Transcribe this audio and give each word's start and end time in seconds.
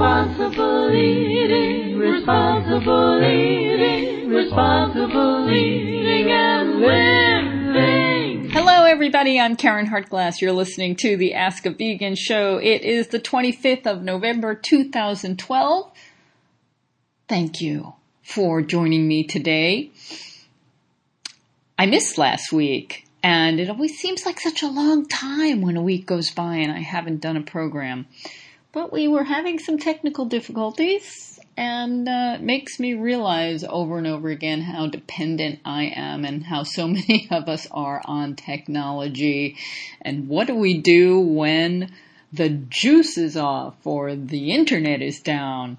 Responsible 0.00 0.94
eating, 0.94 1.98
responsible 1.98 3.22
eating, 3.22 4.30
responsible 4.30 5.50
eating 5.50 6.30
and 6.30 6.80
living. 6.80 8.48
Hello, 8.48 8.84
everybody. 8.86 9.38
I'm 9.38 9.58
Caryn 9.58 9.88
Hartglass. 9.88 10.40
You're 10.40 10.52
listening 10.52 10.96
to 11.00 11.18
the 11.18 11.34
Ask 11.34 11.66
a 11.66 11.70
Vegan 11.70 12.14
show. 12.14 12.56
It 12.56 12.80
is 12.80 13.08
the 13.08 13.20
25th 13.20 13.86
of 13.86 14.02
November, 14.02 14.54
2012. 14.54 15.92
Thank 17.28 17.60
you 17.60 17.92
for 18.22 18.62
joining 18.62 19.06
me 19.06 19.24
today. 19.24 19.90
I 21.78 21.84
missed 21.84 22.16
last 22.16 22.54
week, 22.54 23.06
and 23.22 23.60
it 23.60 23.68
always 23.68 23.98
seems 23.98 24.24
like 24.24 24.40
such 24.40 24.62
a 24.62 24.66
long 24.66 25.06
time 25.06 25.60
when 25.60 25.76
a 25.76 25.82
week 25.82 26.06
goes 26.06 26.30
by 26.30 26.54
and 26.54 26.72
I 26.72 26.80
haven't 26.80 27.20
done 27.20 27.36
a 27.36 27.42
program. 27.42 28.06
But 28.72 28.92
we 28.92 29.08
were 29.08 29.24
having 29.24 29.58
some 29.58 29.78
technical 29.78 30.26
difficulties, 30.26 31.40
and 31.56 32.08
uh, 32.08 32.36
it 32.36 32.42
makes 32.42 32.78
me 32.78 32.94
realize 32.94 33.64
over 33.64 33.98
and 33.98 34.06
over 34.06 34.28
again 34.28 34.60
how 34.60 34.86
dependent 34.86 35.58
I 35.64 35.86
am 35.86 36.24
and 36.24 36.44
how 36.44 36.62
so 36.62 36.86
many 36.98 37.26
of 37.32 37.48
us 37.48 37.66
are 37.72 38.00
on 38.04 38.36
technology. 38.36 39.56
And 40.00 40.28
what 40.28 40.46
do 40.46 40.54
we 40.54 40.78
do 40.78 41.18
when 41.18 41.92
the 42.32 42.48
juice 42.48 43.18
is 43.18 43.36
off 43.36 43.84
or 43.84 44.14
the 44.14 44.52
internet 44.52 45.02
is 45.02 45.20
down? 45.20 45.78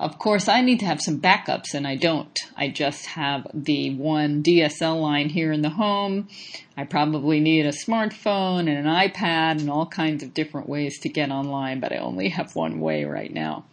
Of 0.00 0.18
course, 0.18 0.48
I 0.48 0.60
need 0.60 0.80
to 0.80 0.86
have 0.86 1.00
some 1.00 1.20
backups, 1.20 1.72
and 1.72 1.86
I 1.86 1.94
don't. 1.94 2.36
I 2.56 2.68
just 2.68 3.06
have 3.06 3.46
the 3.54 3.94
one 3.94 4.42
DSL 4.42 5.00
line 5.00 5.28
here 5.28 5.52
in 5.52 5.62
the 5.62 5.70
home. 5.70 6.28
I 6.76 6.84
probably 6.84 7.38
need 7.38 7.64
a 7.64 7.70
smartphone 7.70 8.68
and 8.68 8.70
an 8.70 8.86
iPad 8.86 9.60
and 9.60 9.70
all 9.70 9.86
kinds 9.86 10.24
of 10.24 10.34
different 10.34 10.68
ways 10.68 10.98
to 11.00 11.08
get 11.08 11.30
online, 11.30 11.78
but 11.78 11.92
I 11.92 11.98
only 11.98 12.30
have 12.30 12.56
one 12.56 12.80
way 12.80 13.04
right 13.04 13.32
now. 13.32 13.64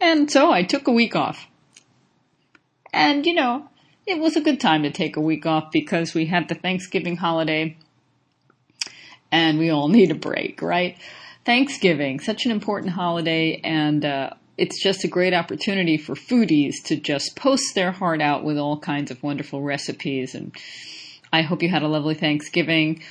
And 0.00 0.30
so 0.30 0.50
I 0.50 0.62
took 0.62 0.88
a 0.88 0.92
week 0.92 1.14
off. 1.14 1.46
And, 2.92 3.26
you 3.26 3.34
know, 3.34 3.68
it 4.06 4.18
was 4.18 4.36
a 4.36 4.40
good 4.40 4.60
time 4.60 4.84
to 4.84 4.90
take 4.90 5.16
a 5.16 5.20
week 5.20 5.44
off 5.44 5.70
because 5.70 6.14
we 6.14 6.26
had 6.26 6.48
the 6.48 6.54
Thanksgiving 6.54 7.16
holiday 7.16 7.76
and 9.32 9.58
we 9.58 9.70
all 9.70 9.88
need 9.88 10.10
a 10.10 10.14
break, 10.14 10.62
right? 10.62 10.96
Thanksgiving, 11.44 12.20
such 12.20 12.46
an 12.46 12.50
important 12.50 12.92
holiday, 12.92 13.60
and 13.62 14.04
uh, 14.04 14.30
it's 14.56 14.82
just 14.82 15.04
a 15.04 15.08
great 15.08 15.34
opportunity 15.34 15.98
for 15.98 16.14
foodies 16.14 16.74
to 16.84 16.96
just 16.96 17.36
post 17.36 17.74
their 17.74 17.92
heart 17.92 18.22
out 18.22 18.44
with 18.44 18.56
all 18.56 18.78
kinds 18.78 19.10
of 19.10 19.22
wonderful 19.22 19.62
recipes. 19.62 20.34
And 20.34 20.54
I 21.32 21.42
hope 21.42 21.62
you 21.62 21.68
had 21.68 21.82
a 21.82 21.88
lovely 21.88 22.14
Thanksgiving. 22.14 23.02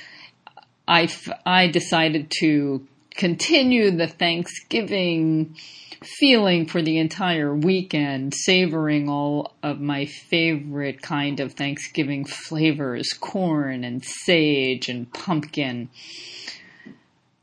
I, 0.88 1.08
I 1.46 1.68
decided 1.68 2.32
to 2.40 2.86
continue 3.10 3.90
the 3.90 4.08
Thanksgiving 4.08 5.56
feeling 6.02 6.66
for 6.66 6.82
the 6.82 6.98
entire 6.98 7.54
weekend, 7.54 8.34
savoring 8.34 9.08
all 9.08 9.54
of 9.62 9.80
my 9.80 10.06
favorite 10.06 11.00
kind 11.00 11.40
of 11.40 11.52
Thanksgiving 11.52 12.24
flavors 12.24 13.12
corn 13.12 13.84
and 13.84 14.04
sage 14.04 14.88
and 14.88 15.10
pumpkin. 15.12 15.88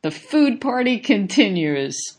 The 0.02 0.12
food 0.12 0.60
party 0.60 0.98
continues. 1.00 2.18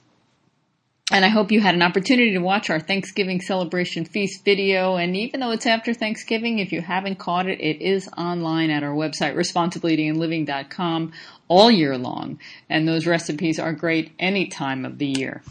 And 1.10 1.24
I 1.24 1.28
hope 1.28 1.50
you 1.50 1.60
had 1.60 1.74
an 1.74 1.82
opportunity 1.82 2.32
to 2.32 2.38
watch 2.38 2.70
our 2.70 2.78
Thanksgiving 2.78 3.40
celebration 3.40 4.04
feast 4.04 4.44
video. 4.44 4.96
And 4.96 5.16
even 5.16 5.40
though 5.40 5.50
it's 5.50 5.66
after 5.66 5.92
Thanksgiving, 5.92 6.60
if 6.60 6.72
you 6.72 6.80
haven't 6.80 7.18
caught 7.18 7.48
it, 7.48 7.60
it 7.60 7.82
is 7.82 8.08
online 8.16 8.70
at 8.70 8.84
our 8.84 8.94
website, 8.94 9.34
responsibleeatingandliving.com 9.34 11.12
all 11.48 11.70
year 11.70 11.98
long. 11.98 12.38
And 12.70 12.86
those 12.86 13.06
recipes 13.06 13.58
are 13.58 13.72
great 13.72 14.12
any 14.18 14.46
time 14.46 14.84
of 14.84 14.98
the 14.98 15.08
year. 15.08 15.42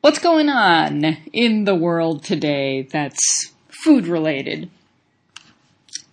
What's 0.00 0.18
going 0.18 0.48
on 0.48 1.04
in 1.32 1.64
the 1.64 1.74
world 1.74 2.24
today 2.24 2.82
that's 2.90 3.52
food 3.68 4.06
related? 4.06 4.70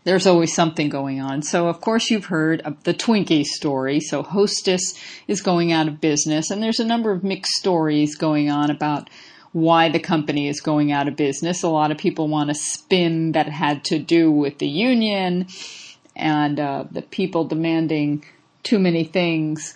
There's 0.05 0.27
always 0.27 0.53
something 0.53 0.87
going 0.87 1.19
on. 1.19 1.41
So, 1.41 1.67
of 1.67 1.81
course, 1.81 2.09
you've 2.09 2.25
heard 2.25 2.63
the 2.83 2.93
Twinkie 2.93 3.43
story. 3.43 3.99
So, 3.99 4.23
Hostess 4.23 4.93
is 5.27 5.41
going 5.41 5.73
out 5.73 5.87
of 5.87 5.99
business, 5.99 6.51
and 6.51 6.63
there's 6.63 6.79
a 6.79 6.85
number 6.85 7.11
of 7.11 7.23
mixed 7.23 7.53
stories 7.53 8.15
going 8.15 8.49
on 8.49 8.69
about 8.69 9.09
why 9.51 9.89
the 9.89 9.99
company 9.99 10.47
is 10.47 10.61
going 10.61 10.91
out 10.91 11.07
of 11.07 11.15
business. 11.15 11.63
A 11.63 11.69
lot 11.69 11.91
of 11.91 11.97
people 11.97 12.27
want 12.27 12.49
to 12.49 12.55
spin 12.55 13.31
that 13.33 13.49
had 13.49 13.83
to 13.85 13.99
do 13.99 14.31
with 14.31 14.59
the 14.59 14.67
union 14.67 15.47
and 16.15 16.59
uh, 16.59 16.85
the 16.91 17.01
people 17.01 17.45
demanding 17.45 18.23
too 18.63 18.79
many 18.79 19.05
things. 19.05 19.75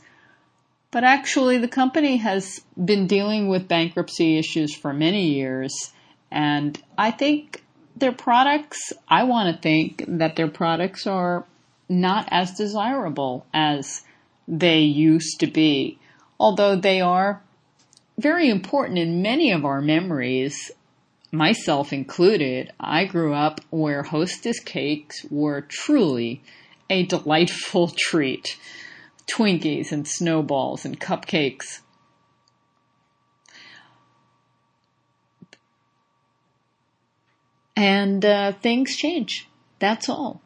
But 0.91 1.03
actually, 1.03 1.57
the 1.57 1.67
company 1.67 2.17
has 2.17 2.61
been 2.83 3.07
dealing 3.07 3.47
with 3.47 3.67
bankruptcy 3.67 4.37
issues 4.37 4.75
for 4.75 4.93
many 4.93 5.33
years. 5.33 5.91
And 6.31 6.79
I 6.97 7.11
think 7.11 7.63
their 7.95 8.11
products, 8.11 8.93
I 9.07 9.23
want 9.23 9.55
to 9.55 9.61
think 9.61 10.03
that 10.07 10.35
their 10.35 10.47
products 10.47 11.05
are 11.05 11.45
not 11.87 12.27
as 12.31 12.53
desirable 12.53 13.45
as 13.53 14.03
they 14.47 14.79
used 14.79 15.39
to 15.39 15.47
be, 15.47 15.99
although 16.39 16.75
they 16.75 17.01
are 17.01 17.41
very 18.17 18.49
important 18.49 18.99
in 18.99 19.21
many 19.21 19.51
of 19.51 19.65
our 19.65 19.81
memories, 19.81 20.71
myself 21.31 21.93
included. 21.93 22.71
I 22.79 23.05
grew 23.05 23.33
up 23.33 23.61
where 23.69 24.03
hostess 24.03 24.59
cakes 24.59 25.25
were 25.29 25.61
truly 25.61 26.41
a 26.89 27.05
delightful 27.05 27.87
treat. 27.97 28.57
Twinkies 29.27 29.91
and 29.91 30.07
snowballs 30.07 30.85
and 30.85 30.99
cupcakes 30.99 31.81
And 37.79 38.25
uh, 38.25 38.51
things 38.51 38.97
change. 38.97 39.47
That's 39.79 40.09
all. 40.09 40.41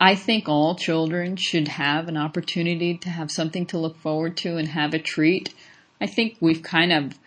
I 0.00 0.14
think 0.14 0.48
all 0.48 0.74
children 0.74 1.36
should 1.36 1.68
have 1.68 2.08
an 2.08 2.16
opportunity 2.16 2.96
to 2.96 3.10
have 3.10 3.30
something 3.30 3.66
to 3.66 3.78
look 3.78 3.98
forward 3.98 4.38
to 4.38 4.56
and 4.56 4.68
have 4.68 4.94
a 4.94 4.98
treat. 4.98 5.52
I 6.00 6.06
think 6.06 6.38
we've 6.40 6.62
kind 6.62 6.94
of 6.94 7.18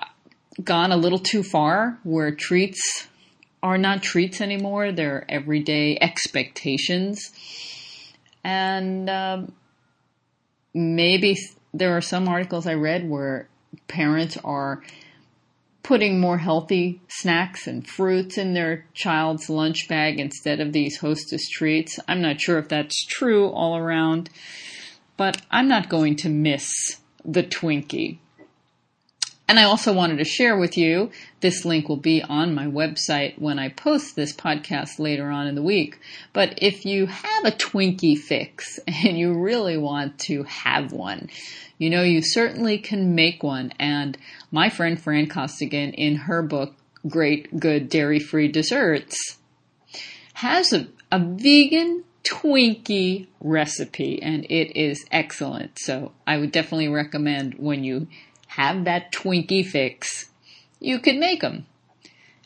uh, 0.00 0.06
gone 0.64 0.92
a 0.92 0.96
little 0.96 1.18
too 1.18 1.42
far 1.42 1.98
where 2.04 2.34
treats 2.34 3.06
are 3.62 3.76
not 3.76 4.02
treats 4.02 4.40
anymore. 4.40 4.92
They're 4.92 5.26
everyday 5.28 5.98
expectations. 6.00 7.32
And 8.42 9.10
um, 9.10 9.52
maybe 10.72 11.36
there 11.74 11.94
are 11.94 12.00
some 12.00 12.28
articles 12.28 12.66
I 12.66 12.74
read 12.74 13.10
where 13.10 13.46
parents 13.88 14.38
are 14.42 14.82
putting 15.86 16.18
more 16.18 16.38
healthy 16.38 17.00
snacks 17.06 17.68
and 17.68 17.86
fruits 17.86 18.36
in 18.36 18.54
their 18.54 18.84
child's 18.92 19.48
lunch 19.48 19.86
bag 19.86 20.18
instead 20.18 20.58
of 20.58 20.72
these 20.72 20.98
hostess 20.98 21.48
treats. 21.48 22.00
I'm 22.08 22.20
not 22.20 22.40
sure 22.40 22.58
if 22.58 22.68
that's 22.68 23.06
true 23.06 23.48
all 23.50 23.76
around, 23.76 24.28
but 25.16 25.40
I'm 25.48 25.68
not 25.68 25.88
going 25.88 26.16
to 26.16 26.28
miss 26.28 26.98
the 27.24 27.44
Twinkie. 27.44 28.18
And 29.48 29.60
I 29.60 29.62
also 29.62 29.92
wanted 29.92 30.18
to 30.18 30.24
share 30.24 30.58
with 30.58 30.76
you, 30.76 31.12
this 31.40 31.64
link 31.64 31.88
will 31.88 31.96
be 31.96 32.20
on 32.20 32.52
my 32.52 32.66
website 32.66 33.38
when 33.40 33.60
I 33.60 33.68
post 33.68 34.16
this 34.16 34.32
podcast 34.34 34.98
later 34.98 35.30
on 35.30 35.46
in 35.46 35.54
the 35.54 35.62
week. 35.62 36.00
But 36.32 36.54
if 36.60 36.84
you 36.84 37.06
have 37.06 37.44
a 37.44 37.52
Twinkie 37.52 38.18
fix 38.18 38.80
and 38.88 39.16
you 39.16 39.38
really 39.38 39.76
want 39.76 40.18
to 40.20 40.42
have 40.42 40.90
one, 40.90 41.30
you 41.78 41.90
know 41.90 42.02
you 42.02 42.22
certainly 42.22 42.78
can 42.78 43.14
make 43.14 43.44
one. 43.44 43.72
And 43.78 44.18
my 44.56 44.70
friend 44.70 44.98
Fran 44.98 45.26
Costigan 45.26 45.92
in 45.92 46.16
her 46.16 46.40
book, 46.40 46.74
Great 47.06 47.60
Good 47.60 47.90
Dairy 47.90 48.18
Free 48.18 48.48
Desserts, 48.48 49.36
has 50.32 50.72
a, 50.72 50.88
a 51.12 51.18
vegan 51.18 52.04
Twinkie 52.24 53.26
recipe 53.38 54.22
and 54.22 54.46
it 54.48 54.74
is 54.74 55.04
excellent. 55.10 55.78
So 55.78 56.12
I 56.26 56.38
would 56.38 56.52
definitely 56.52 56.88
recommend 56.88 57.56
when 57.58 57.84
you 57.84 58.08
have 58.46 58.86
that 58.86 59.12
Twinkie 59.12 59.66
fix, 59.66 60.30
you 60.80 61.00
can 61.00 61.20
make 61.20 61.42
them. 61.42 61.66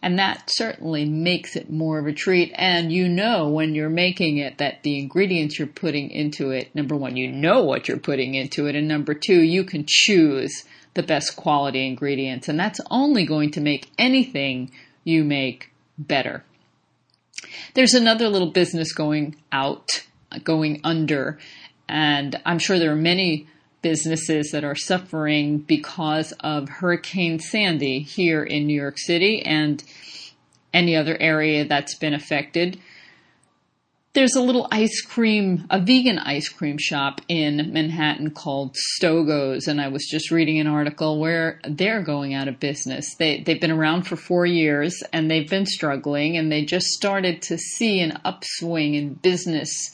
And 0.03 0.19
that 0.19 0.51
certainly 0.51 1.05
makes 1.05 1.55
it 1.55 1.71
more 1.71 2.01
of 2.01 2.09
a 2.09 2.13
treat. 2.13 2.53
And 2.57 2.91
you 2.91 3.09
know 3.09 3.49
when 3.49 3.77
you're 3.77 3.89
making 3.89 4.39
it 4.39 4.59
that 4.59 4.83
the 4.83 4.99
ingredients 4.99 5.61
you're 5.61 5.69
putting 5.69 6.11
into 6.11 6.51
it, 6.51 6.75
number 6.75 6.97
one, 6.97 7.17
you 7.17 7.31
know 7.31 7.63
what 7.63 7.87
you're 7.87 7.99
putting 7.99 8.35
into 8.35 8.67
it. 8.67 8.75
And 8.75 8.89
number 8.89 9.15
two, 9.15 9.41
you 9.41 9.63
can 9.63 9.85
choose 9.87 10.65
the 10.95 11.03
best 11.03 11.37
quality 11.37 11.87
ingredients. 11.87 12.49
And 12.49 12.59
that's 12.59 12.81
only 12.91 13.25
going 13.25 13.51
to 13.53 13.61
make 13.61 13.91
anything 13.99 14.71
you 15.05 15.25
make 15.25 15.73
better. 15.99 16.45
There's 17.75 17.95
another 17.95 18.29
little 18.29 18.51
business 18.51 18.93
going 18.93 19.37
out, 19.53 20.07
going 20.45 20.81
under. 20.85 21.39
And 21.89 22.41
I'm 22.45 22.59
sure 22.59 22.79
there 22.79 22.93
are 22.93 22.97
many 22.97 23.47
businesses 23.83 24.51
that 24.53 24.65
are 24.65 24.75
suffering 24.75 25.59
because 25.59 26.33
of 26.41 26.69
Hurricane 26.69 27.39
Sandy 27.39 28.01
here 28.01 28.43
in 28.43 28.67
New 28.67 28.79
York 28.79 28.99
City 28.99 29.43
and 29.43 29.83
any 30.73 30.95
other 30.97 31.17
area 31.19 31.65
that's 31.65 31.95
been 31.95 32.15
affected. 32.15 32.79
There's 34.13 34.35
a 34.35 34.43
little 34.43 34.67
ice 34.73 35.03
cream, 35.03 35.67
a 35.71 35.81
vegan 35.81 36.19
ice 36.19 36.49
cream 36.49 36.79
shop 36.79 37.21
in 37.29 37.73
Manhattan 37.73 38.31
called 38.31 38.75
Stogo's, 38.75 39.69
and 39.69 39.81
I 39.81 39.89
was 39.89 40.05
just 40.11 40.33
reading 40.33 40.59
an 40.59 40.67
article 40.67 41.21
where 41.21 41.61
they're 41.69 42.03
going 42.03 42.35
out 42.35 42.49
of 42.49 42.59
business. 42.59 43.15
They 43.15 43.43
they've 43.43 43.61
been 43.61 43.71
around 43.71 44.09
for 44.09 44.17
four 44.17 44.47
years 44.47 45.01
and 45.13 45.31
they've 45.31 45.49
been 45.49 45.67
struggling, 45.67 46.37
and 46.37 46.51
they 46.51 46.65
just 46.65 46.87
started 46.87 47.43
to 47.43 47.59
see 47.59 48.01
an 48.01 48.19
upswing 48.25 48.95
in 48.95 49.15
business 49.15 49.93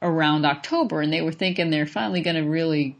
around 0.00 0.46
October, 0.46 1.00
and 1.00 1.12
they 1.12 1.20
were 1.20 1.32
thinking 1.32 1.70
they're 1.70 1.86
finally 1.86 2.22
going 2.22 2.36
to 2.36 2.48
really 2.48 2.96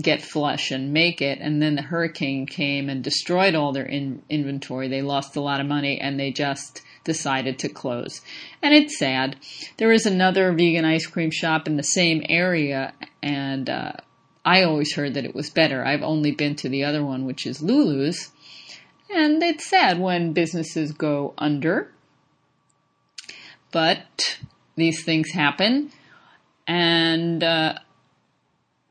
get 0.00 0.22
flush 0.22 0.70
and 0.70 0.92
make 0.92 1.20
it. 1.20 1.40
And 1.40 1.60
then 1.60 1.74
the 1.74 1.82
hurricane 1.82 2.46
came 2.46 2.88
and 2.88 3.02
destroyed 3.02 3.56
all 3.56 3.72
their 3.72 3.84
in- 3.84 4.22
inventory. 4.30 4.86
They 4.86 5.02
lost 5.02 5.34
a 5.34 5.40
lot 5.40 5.60
of 5.60 5.66
money, 5.66 6.00
and 6.00 6.20
they 6.20 6.30
just 6.30 6.82
decided 7.08 7.58
to 7.58 7.68
close. 7.68 8.20
And 8.62 8.72
it's 8.72 8.96
sad. 8.96 9.34
There 9.78 9.90
is 9.90 10.06
another 10.06 10.52
vegan 10.52 10.84
ice 10.84 11.06
cream 11.06 11.32
shop 11.32 11.66
in 11.66 11.76
the 11.76 11.82
same 11.82 12.22
area, 12.28 12.92
and 13.20 13.68
uh, 13.68 13.94
I 14.44 14.62
always 14.62 14.94
heard 14.94 15.14
that 15.14 15.24
it 15.24 15.34
was 15.34 15.50
better. 15.50 15.84
I've 15.84 16.02
only 16.02 16.30
been 16.30 16.54
to 16.56 16.68
the 16.68 16.84
other 16.84 17.04
one, 17.04 17.26
which 17.26 17.46
is 17.46 17.60
Lulu's. 17.60 18.30
And 19.10 19.42
it's 19.42 19.66
sad 19.66 19.98
when 19.98 20.32
businesses 20.32 20.92
go 20.92 21.34
under. 21.36 21.90
But 23.72 24.38
these 24.76 25.04
things 25.04 25.30
happen. 25.32 25.90
And 26.66 27.42
uh, 27.42 27.78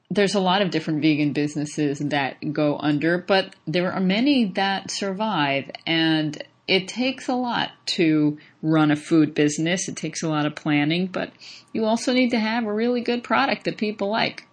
there's 0.09 0.35
a 0.35 0.39
lot 0.39 0.61
of 0.61 0.71
different 0.71 1.01
vegan 1.01 1.33
businesses 1.33 1.99
that 1.99 2.53
go 2.53 2.77
under, 2.79 3.17
but 3.17 3.55
there 3.65 3.91
are 3.91 3.99
many 3.99 4.45
that 4.45 4.91
survive. 4.91 5.69
And 5.85 6.41
it 6.67 6.87
takes 6.87 7.27
a 7.29 7.35
lot 7.35 7.71
to 7.85 8.37
run 8.61 8.91
a 8.91 8.95
food 8.95 9.33
business. 9.33 9.87
It 9.87 9.95
takes 9.95 10.21
a 10.21 10.27
lot 10.27 10.45
of 10.45 10.55
planning, 10.55 11.07
but 11.07 11.31
you 11.71 11.85
also 11.85 12.13
need 12.13 12.31
to 12.31 12.39
have 12.39 12.65
a 12.65 12.73
really 12.73 13.01
good 13.01 13.23
product 13.23 13.63
that 13.63 13.77
people 13.77 14.09
like. 14.09 14.45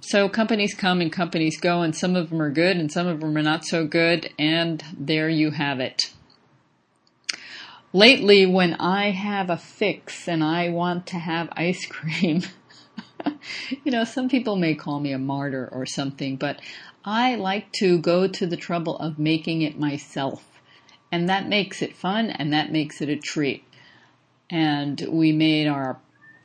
So 0.00 0.28
companies 0.28 0.74
come 0.74 1.00
and 1.00 1.10
companies 1.10 1.58
go, 1.58 1.80
and 1.80 1.96
some 1.96 2.14
of 2.14 2.30
them 2.30 2.40
are 2.40 2.50
good 2.50 2.76
and 2.76 2.92
some 2.92 3.06
of 3.06 3.20
them 3.20 3.36
are 3.36 3.42
not 3.42 3.64
so 3.64 3.86
good, 3.86 4.30
and 4.38 4.84
there 4.96 5.28
you 5.28 5.50
have 5.50 5.80
it. 5.80 6.12
Lately, 7.92 8.44
when 8.44 8.74
I 8.74 9.10
have 9.10 9.50
a 9.50 9.56
fix 9.56 10.28
and 10.28 10.44
I 10.44 10.68
want 10.68 11.06
to 11.08 11.18
have 11.18 11.48
ice 11.52 11.86
cream, 11.86 12.42
you 13.84 13.90
know, 13.90 14.04
some 14.04 14.28
people 14.28 14.56
may 14.56 14.74
call 14.74 15.00
me 15.00 15.12
a 15.12 15.18
martyr 15.18 15.68
or 15.72 15.86
something, 15.86 16.36
but 16.36 16.60
I 17.04 17.34
like 17.34 17.70
to 17.72 17.98
go 17.98 18.26
to 18.26 18.46
the 18.46 18.56
trouble 18.56 18.96
of 18.98 19.18
making 19.18 19.62
it 19.62 19.78
myself. 19.78 20.42
And 21.12 21.28
that 21.28 21.48
makes 21.48 21.82
it 21.82 21.96
fun 21.96 22.30
and 22.30 22.52
that 22.52 22.72
makes 22.72 23.00
it 23.00 23.08
a 23.08 23.16
treat. 23.16 23.64
And 24.50 25.06
we 25.10 25.32
made 25.32 25.66
our 25.66 25.98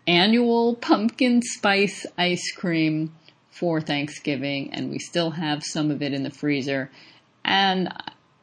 annual 0.05 0.75
pumpkin 0.75 1.41
spice 1.41 2.05
ice 2.17 2.51
cream 2.51 3.15
for 3.49 3.79
Thanksgiving 3.79 4.73
and 4.73 4.89
we 4.89 4.99
still 4.99 5.31
have 5.31 5.63
some 5.63 5.91
of 5.91 6.01
it 6.01 6.13
in 6.13 6.23
the 6.23 6.29
freezer. 6.29 6.91
And 7.45 7.93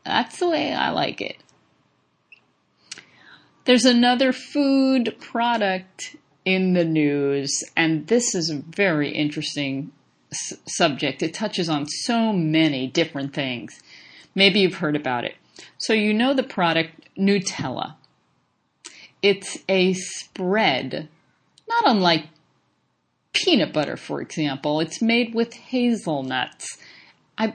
that's 0.05 0.39
the 0.39 0.49
way 0.49 0.73
I 0.73 0.91
like 0.91 1.21
it. 1.21 1.37
There's 3.67 3.85
another 3.85 4.33
food 4.33 5.17
product 5.21 6.17
in 6.45 6.75
the 6.75 6.85
news, 6.85 7.65
and 7.77 8.07
this 8.07 8.37
is 8.37 8.49
a 8.49 8.55
very 8.55 9.11
interesting 9.11 9.91
subject. 10.67 11.23
It 11.23 11.35
touches 11.35 11.69
on 11.69 11.87
so 11.87 12.33
many 12.33 12.87
different 12.87 13.35
things. 13.35 13.81
Maybe 14.35 14.61
you've 14.61 14.77
heard 14.77 14.97
about 14.97 15.25
it. 15.25 15.37
So 15.79 15.93
you 15.93 16.12
know 16.12 16.35
the 16.35 16.43
product 16.43 17.09
Nutella. 17.19 17.94
It's 19.23 19.59
a 19.69 19.94
spread, 19.94 21.09
not 21.69 21.85
unlike 21.87 22.27
peanut 23.33 23.73
butter, 23.73 23.97
for 23.97 24.21
example. 24.21 24.81
It's 24.81 25.03
made 25.03 25.35
with 25.35 25.55
hazelnuts. 25.55 26.79
I, 27.37 27.55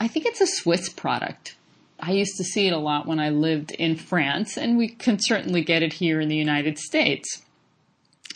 I 0.00 0.08
think 0.08 0.26
it's 0.26 0.40
a 0.40 0.46
Swiss 0.46 0.88
product. 0.88 1.56
I 2.00 2.12
used 2.12 2.36
to 2.36 2.44
see 2.44 2.66
it 2.66 2.72
a 2.72 2.78
lot 2.78 3.06
when 3.06 3.20
I 3.20 3.30
lived 3.30 3.70
in 3.72 3.96
France, 3.96 4.56
and 4.56 4.76
we 4.76 4.88
can 4.88 5.18
certainly 5.20 5.62
get 5.62 5.82
it 5.82 5.94
here 5.94 6.20
in 6.20 6.28
the 6.28 6.36
United 6.36 6.78
States. 6.78 7.42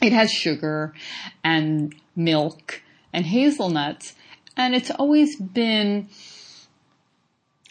It 0.01 0.13
has 0.13 0.31
sugar 0.31 0.95
and 1.43 1.95
milk 2.15 2.83
and 3.13 3.27
hazelnuts, 3.27 4.15
and 4.57 4.75
it's 4.75 4.91
always 4.91 5.37
been 5.37 6.09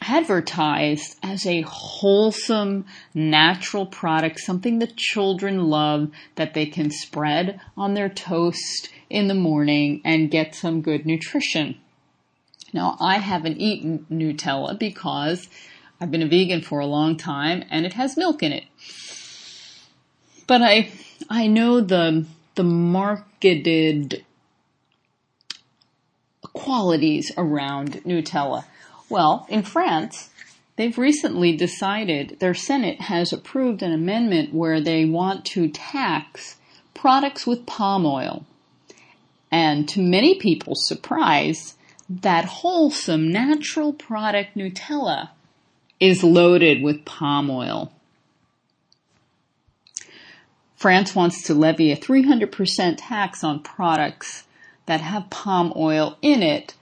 advertised 0.01 1.17
as 1.23 1.45
a 1.45 1.61
wholesome, 1.61 2.85
natural 3.13 3.85
product, 3.85 4.39
something 4.39 4.79
that 4.79 4.95
children 4.95 5.69
love 5.69 6.09
that 6.35 6.53
they 6.53 6.65
can 6.65 6.89
spread 6.91 7.59
on 7.75 7.93
their 7.93 8.09
toast 8.09 8.89
in 9.09 9.27
the 9.27 9.33
morning 9.33 10.01
and 10.05 10.31
get 10.31 10.55
some 10.55 10.81
good 10.81 11.05
nutrition. 11.05 11.75
Now, 12.73 12.97
I 12.99 13.17
haven't 13.17 13.57
eaten 13.57 14.05
Nutella 14.11 14.77
because 14.77 15.47
I've 15.99 16.11
been 16.11 16.21
a 16.21 16.27
vegan 16.27 16.61
for 16.61 16.79
a 16.79 16.85
long 16.85 17.17
time 17.17 17.63
and 17.69 17.85
it 17.85 17.93
has 17.93 18.17
milk 18.17 18.43
in 18.43 18.51
it. 18.51 18.65
But 20.45 20.61
I, 20.61 20.91
I 21.29 21.47
know 21.47 21.81
the, 21.81 22.25
the 22.55 22.63
marketed 22.63 24.23
qualities 26.57 27.31
around 27.37 28.01
Nutella. 28.03 28.65
Well, 29.09 29.45
in 29.49 29.63
France, 29.63 30.29
they've 30.75 30.97
recently 30.97 31.55
decided, 31.55 32.37
their 32.39 32.53
Senate 32.53 33.01
has 33.01 33.31
approved 33.31 33.81
an 33.81 33.93
amendment 33.93 34.53
where 34.53 34.81
they 34.81 35.05
want 35.05 35.45
to 35.45 35.69
tax 35.69 36.57
products 36.93 37.45
with 37.47 37.65
palm 37.65 38.05
oil. 38.05 38.45
And 39.51 39.87
to 39.89 40.01
many 40.01 40.35
people's 40.35 40.87
surprise, 40.87 41.75
that 42.09 42.45
wholesome 42.45 43.31
natural 43.31 43.93
product 43.93 44.57
Nutella 44.57 45.29
is 45.99 46.23
loaded 46.23 46.81
with 46.81 47.05
palm 47.05 47.49
oil. 47.49 47.91
France 50.75 51.15
wants 51.15 51.41
to 51.43 51.53
levy 51.53 51.91
a 51.91 51.97
300% 51.97 52.95
tax 52.97 53.43
on 53.43 53.63
products 53.63 54.43
that 54.87 55.01
have 55.01 55.29
palm 55.29 55.71
oil 55.75 56.17
in 56.21 56.41
it 56.41 56.73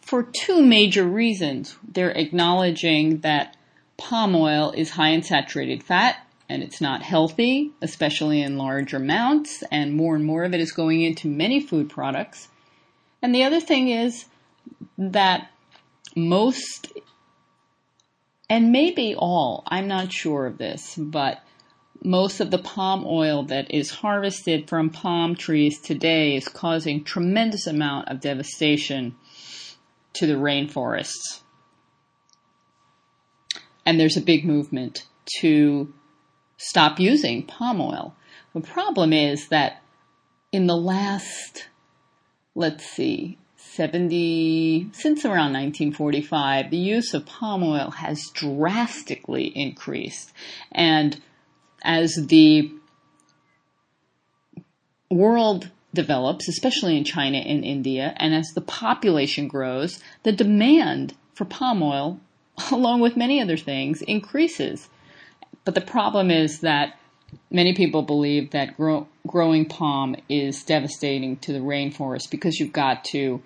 for 0.00 0.22
two 0.22 0.62
major 0.62 1.04
reasons. 1.04 1.76
They're 1.86 2.10
acknowledging 2.10 3.18
that 3.18 3.56
palm 3.98 4.34
oil 4.34 4.72
is 4.74 4.90
high 4.90 5.10
in 5.10 5.22
saturated 5.22 5.82
fat 5.82 6.16
and 6.48 6.62
it's 6.62 6.80
not 6.80 7.02
healthy, 7.02 7.72
especially 7.82 8.40
in 8.40 8.56
large 8.56 8.94
amounts, 8.94 9.62
and 9.70 9.92
more 9.92 10.16
and 10.16 10.24
more 10.24 10.44
of 10.44 10.54
it 10.54 10.60
is 10.60 10.72
going 10.72 11.02
into 11.02 11.28
many 11.28 11.60
food 11.60 11.90
products. 11.90 12.48
And 13.20 13.34
the 13.34 13.44
other 13.44 13.60
thing 13.60 13.88
is 13.88 14.24
that 14.96 15.50
most, 16.16 16.90
and 18.48 18.72
maybe 18.72 19.14
all, 19.14 19.62
I'm 19.66 19.88
not 19.88 20.10
sure 20.10 20.46
of 20.46 20.56
this, 20.56 20.96
but 20.96 21.42
most 22.02 22.40
of 22.40 22.50
the 22.50 22.58
palm 22.58 23.04
oil 23.06 23.42
that 23.44 23.72
is 23.72 23.90
harvested 23.90 24.68
from 24.68 24.90
palm 24.90 25.34
trees 25.34 25.80
today 25.80 26.36
is 26.36 26.48
causing 26.48 27.04
tremendous 27.04 27.66
amount 27.66 28.08
of 28.08 28.20
devastation 28.20 29.16
to 30.14 30.26
the 30.26 30.34
rainforests. 30.34 31.40
And 33.84 33.98
there's 33.98 34.16
a 34.16 34.22
big 34.22 34.44
movement 34.44 35.06
to 35.40 35.92
stop 36.56 37.00
using 37.00 37.44
palm 37.44 37.80
oil. 37.80 38.14
The 38.54 38.60
problem 38.60 39.12
is 39.12 39.48
that 39.48 39.82
in 40.52 40.66
the 40.66 40.76
last, 40.76 41.68
let's 42.54 42.84
see, 42.84 43.38
70, 43.56 44.90
since 44.92 45.24
around 45.24 45.52
1945, 45.52 46.70
the 46.70 46.76
use 46.76 47.14
of 47.14 47.26
palm 47.26 47.62
oil 47.62 47.90
has 47.90 48.30
drastically 48.34 49.44
increased. 49.44 50.32
And 50.72 51.20
as 51.82 52.14
the 52.28 52.72
world 55.10 55.70
develops, 55.94 56.48
especially 56.48 56.96
in 56.96 57.04
China 57.04 57.38
and 57.38 57.64
India, 57.64 58.14
and 58.16 58.34
as 58.34 58.48
the 58.54 58.60
population 58.60 59.48
grows, 59.48 60.00
the 60.22 60.32
demand 60.32 61.14
for 61.34 61.44
palm 61.44 61.82
oil, 61.82 62.20
along 62.70 63.00
with 63.00 63.16
many 63.16 63.40
other 63.40 63.56
things, 63.56 64.02
increases. 64.02 64.88
But 65.64 65.74
the 65.74 65.80
problem 65.80 66.30
is 66.30 66.60
that 66.60 66.98
many 67.50 67.74
people 67.74 68.02
believe 68.02 68.50
that 68.50 68.76
grow, 68.76 69.06
growing 69.26 69.66
palm 69.66 70.16
is 70.28 70.62
devastating 70.62 71.36
to 71.38 71.52
the 71.52 71.58
rainforest 71.58 72.30
because 72.30 72.58
you've 72.58 72.72
got 72.72 73.04
to 73.04 73.42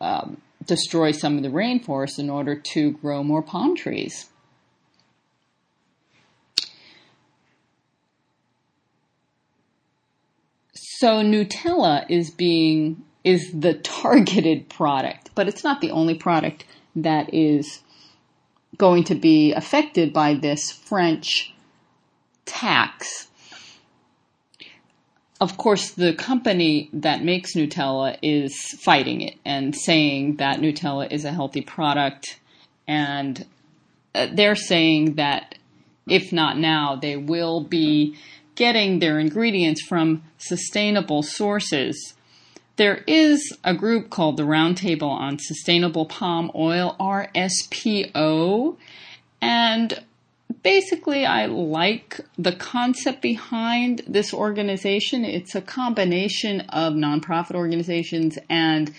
um, 0.00 0.40
destroy 0.64 1.10
some 1.12 1.36
of 1.36 1.42
the 1.42 1.48
rainforest 1.48 2.18
in 2.18 2.30
order 2.30 2.54
to 2.54 2.92
grow 2.92 3.22
more 3.22 3.42
palm 3.42 3.74
trees. 3.74 4.28
So 11.00 11.22
Nutella 11.22 12.06
is 12.08 12.32
being 12.32 13.04
is 13.22 13.52
the 13.52 13.74
targeted 13.74 14.68
product, 14.68 15.30
but 15.36 15.46
it's 15.46 15.62
not 15.62 15.80
the 15.80 15.92
only 15.92 16.14
product 16.14 16.64
that 16.96 17.32
is 17.32 17.82
going 18.76 19.04
to 19.04 19.14
be 19.14 19.52
affected 19.52 20.12
by 20.12 20.34
this 20.34 20.72
French 20.72 21.54
tax. 22.46 23.28
Of 25.40 25.56
course, 25.56 25.92
the 25.92 26.14
company 26.14 26.90
that 26.92 27.22
makes 27.22 27.54
Nutella 27.54 28.18
is 28.20 28.56
fighting 28.80 29.20
it 29.20 29.36
and 29.44 29.76
saying 29.76 30.38
that 30.38 30.58
Nutella 30.58 31.12
is 31.12 31.24
a 31.24 31.30
healthy 31.30 31.62
product. 31.62 32.40
And 32.88 33.46
uh, 34.16 34.26
they're 34.32 34.56
saying 34.56 35.14
that 35.14 35.54
if 36.08 36.32
not 36.32 36.58
now, 36.58 36.96
they 36.96 37.16
will 37.16 37.60
be 37.60 38.16
getting 38.58 38.98
their 38.98 39.20
ingredients 39.20 39.80
from 39.80 40.20
sustainable 40.36 41.22
sources. 41.22 42.14
There 42.74 43.04
is 43.06 43.56
a 43.62 43.72
group 43.72 44.10
called 44.10 44.36
the 44.36 44.42
Roundtable 44.42 45.08
on 45.08 45.38
Sustainable 45.38 46.06
Palm 46.06 46.50
Oil, 46.56 46.96
RSPO, 46.98 48.76
and 49.40 50.02
basically 50.64 51.24
I 51.24 51.46
like 51.46 52.20
the 52.36 52.50
concept 52.50 53.22
behind 53.22 54.02
this 54.08 54.34
organization. 54.34 55.24
It's 55.24 55.54
a 55.54 55.62
combination 55.62 56.62
of 56.62 56.94
nonprofit 56.94 57.54
organizations 57.54 58.38
and 58.50 58.92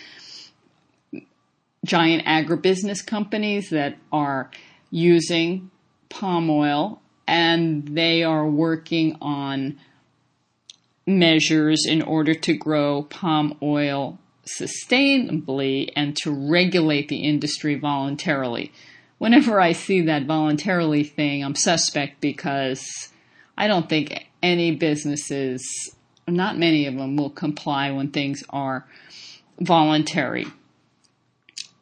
giant 1.83 2.25
agribusiness 2.25 3.05
companies 3.05 3.71
that 3.71 3.97
are 4.09 4.51
using 4.89 5.69
palm 6.07 6.49
oil 6.49 7.01
and 7.29 7.87
they 7.89 8.23
are 8.23 8.47
working 8.47 9.15
on 9.21 9.77
measures 11.05 11.85
in 11.87 12.01
order 12.01 12.33
to 12.33 12.57
grow 12.57 13.03
palm 13.03 13.55
oil 13.61 14.17
sustainably 14.59 15.91
and 15.95 16.17
to 16.17 16.31
regulate 16.31 17.07
the 17.07 17.17
industry 17.17 17.75
voluntarily. 17.75 18.71
Whenever 19.19 19.61
I 19.61 19.73
see 19.73 20.01
that 20.01 20.25
voluntarily 20.25 21.03
thing, 21.03 21.43
I'm 21.43 21.53
suspect 21.53 22.19
because 22.19 23.09
I 23.55 23.67
don't 23.67 23.87
think 23.87 24.25
any 24.41 24.75
businesses, 24.75 25.61
not 26.27 26.57
many 26.57 26.87
of 26.87 26.95
them, 26.95 27.15
will 27.15 27.29
comply 27.29 27.91
when 27.91 28.09
things 28.09 28.43
are 28.49 28.87
voluntary. 29.59 30.47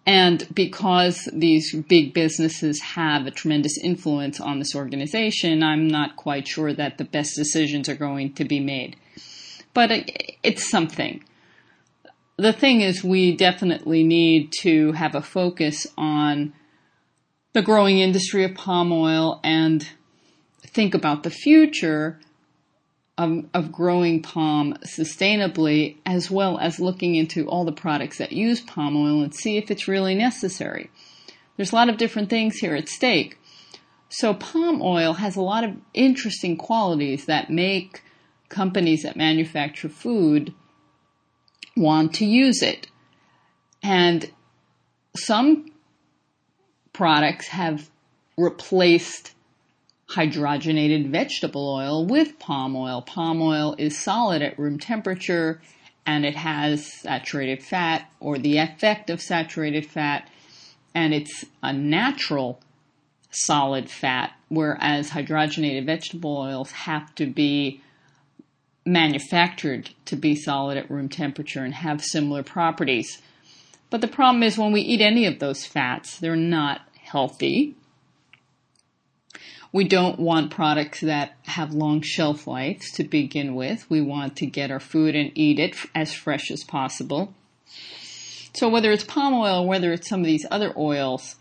And 0.07 0.47
because 0.55 1.29
these 1.33 1.75
big 1.75 2.13
businesses 2.13 2.81
have 2.81 3.27
a 3.27 3.31
tremendous 3.31 3.77
influence 3.77 4.39
on 4.39 4.57
this 4.57 4.73
organization, 4.73 5.61
I'm 5.61 5.89
not 5.89 6.15
quite 6.15 6.47
sure 6.47 6.71
that 6.73 6.97
the 6.97 7.03
best 7.03 7.35
decisions 7.35 7.89
are 7.89 7.95
going 7.95 8.31
to 8.35 8.45
be 8.45 8.61
made. 8.61 8.95
But 9.73 10.09
it's 10.43 10.71
something. 10.71 11.25
The 12.37 12.53
thing 12.53 12.79
is, 12.79 13.03
we 13.03 13.35
definitely 13.35 14.05
need 14.05 14.53
to 14.61 14.93
have 14.93 15.13
a 15.13 15.21
focus 15.21 15.85
on 15.97 16.53
the 17.51 17.61
growing 17.61 17.99
industry 17.99 18.45
of 18.45 18.55
palm 18.55 18.93
oil 18.93 19.41
and 19.43 19.89
think 20.61 20.93
about 20.95 21.23
the 21.23 21.29
future 21.29 22.17
of, 23.17 23.45
of 23.53 23.71
growing 23.71 24.21
palm 24.21 24.77
sustainably, 24.85 25.97
as 26.05 26.29
well 26.29 26.59
as 26.59 26.79
looking 26.79 27.15
into 27.15 27.47
all 27.47 27.65
the 27.65 27.71
products 27.71 28.19
that 28.19 28.31
use 28.31 28.61
palm 28.61 28.95
oil 28.95 29.21
and 29.21 29.33
see 29.33 29.57
if 29.57 29.71
it's 29.71 29.87
really 29.87 30.15
necessary. 30.15 30.91
There's 31.55 31.71
a 31.71 31.75
lot 31.75 31.89
of 31.89 31.97
different 31.97 32.29
things 32.29 32.57
here 32.57 32.75
at 32.75 32.87
stake. 32.87 33.39
So 34.09 34.33
palm 34.33 34.81
oil 34.81 35.13
has 35.13 35.35
a 35.35 35.41
lot 35.41 35.63
of 35.63 35.75
interesting 35.93 36.55
qualities 36.57 37.25
that 37.25 37.49
make 37.49 38.03
companies 38.49 39.03
that 39.03 39.17
manufacture 39.17 39.89
food 39.89 40.53
want 41.75 42.13
to 42.15 42.25
use 42.25 42.61
it. 42.61 42.87
And 43.83 44.31
some 45.15 45.71
products 46.93 47.47
have 47.47 47.89
replaced 48.37 49.33
hydrogenated 50.09 51.09
vegetable 51.09 51.69
oil 51.69 52.05
with 52.05 52.39
palm 52.39 52.75
oil. 52.75 53.01
Palm 53.01 53.41
oil 53.41 53.75
is 53.77 53.97
solid 53.97 54.41
at 54.41 54.57
room 54.57 54.79
temperature 54.79 55.61
and 56.05 56.25
it 56.25 56.35
has 56.35 56.85
saturated 56.85 57.61
fat 57.61 58.09
or 58.19 58.37
the 58.37 58.57
effect 58.57 59.09
of 59.09 59.21
saturated 59.21 59.85
fat 59.85 60.29
and 60.95 61.13
it's 61.13 61.45
a 61.61 61.71
natural 61.73 62.59
solid 63.29 63.89
fat, 63.89 64.33
whereas 64.49 65.11
hydrogenated 65.11 65.85
vegetable 65.85 66.37
oils 66.37 66.71
have 66.71 67.13
to 67.15 67.25
be 67.25 67.81
manufactured 68.85 69.91
to 70.05 70.15
be 70.15 70.35
solid 70.35 70.77
at 70.77 70.89
room 70.89 71.09
temperature 71.09 71.63
and 71.63 71.73
have 71.73 72.01
similar 72.03 72.41
properties. 72.41 73.21
But 73.89 74.01
the 74.01 74.07
problem 74.07 74.43
is 74.43 74.57
when 74.57 74.71
we 74.71 74.81
eat 74.81 75.01
any 75.01 75.25
of 75.25 75.39
those 75.39 75.65
fats, 75.65 76.17
they're 76.17 76.35
not 76.35 76.81
healthy. 76.99 77.75
We 79.71 79.83
don't 79.83 80.19
want 80.19 80.51
products 80.51 81.01
that 81.01 81.35
have 81.43 81.73
long 81.73 82.01
shelf 82.01 82.47
lives 82.47 82.91
to 82.93 83.03
begin 83.03 83.55
with. 83.55 83.89
We 83.89 84.01
want 84.01 84.35
to 84.37 84.45
get 84.45 84.71
our 84.71 84.79
food 84.79 85.15
and 85.15 85.31
eat 85.35 85.59
it 85.59 85.75
as 85.93 86.13
fresh 86.13 86.49
as 86.51 86.63
possible. 86.63 87.33
So 88.53 88.69
whether 88.69 88.91
it's 88.91 89.03
palm 89.03 89.33
oil 89.33 89.63
or 89.63 89.67
whether 89.67 89.91
it's 89.91 90.09
some 90.09 90.21
of 90.21 90.25
these 90.25 90.45
other 90.49 90.73
oils, 90.77 91.35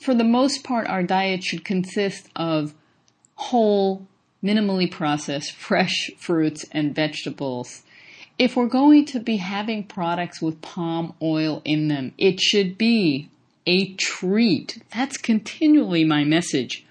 for 0.00 0.14
the 0.14 0.24
most 0.24 0.64
part, 0.64 0.86
our 0.86 1.02
diet 1.02 1.44
should 1.44 1.64
consist 1.64 2.28
of 2.34 2.74
whole, 3.36 4.06
minimally 4.42 4.90
processed, 4.90 5.52
fresh 5.52 6.10
fruits 6.18 6.66
and 6.72 6.94
vegetables. 6.94 7.82
If 8.38 8.56
we're 8.56 8.66
going 8.66 9.06
to 9.06 9.20
be 9.20 9.36
having 9.36 9.84
products 9.84 10.42
with 10.42 10.60
palm 10.60 11.14
oil 11.22 11.62
in 11.64 11.88
them, 11.88 12.12
it 12.18 12.40
should 12.40 12.76
be 12.76 13.30
a 13.66 13.94
treat. 13.94 14.82
That's 14.94 15.16
continually 15.16 16.04
my 16.04 16.24
message. 16.24 16.84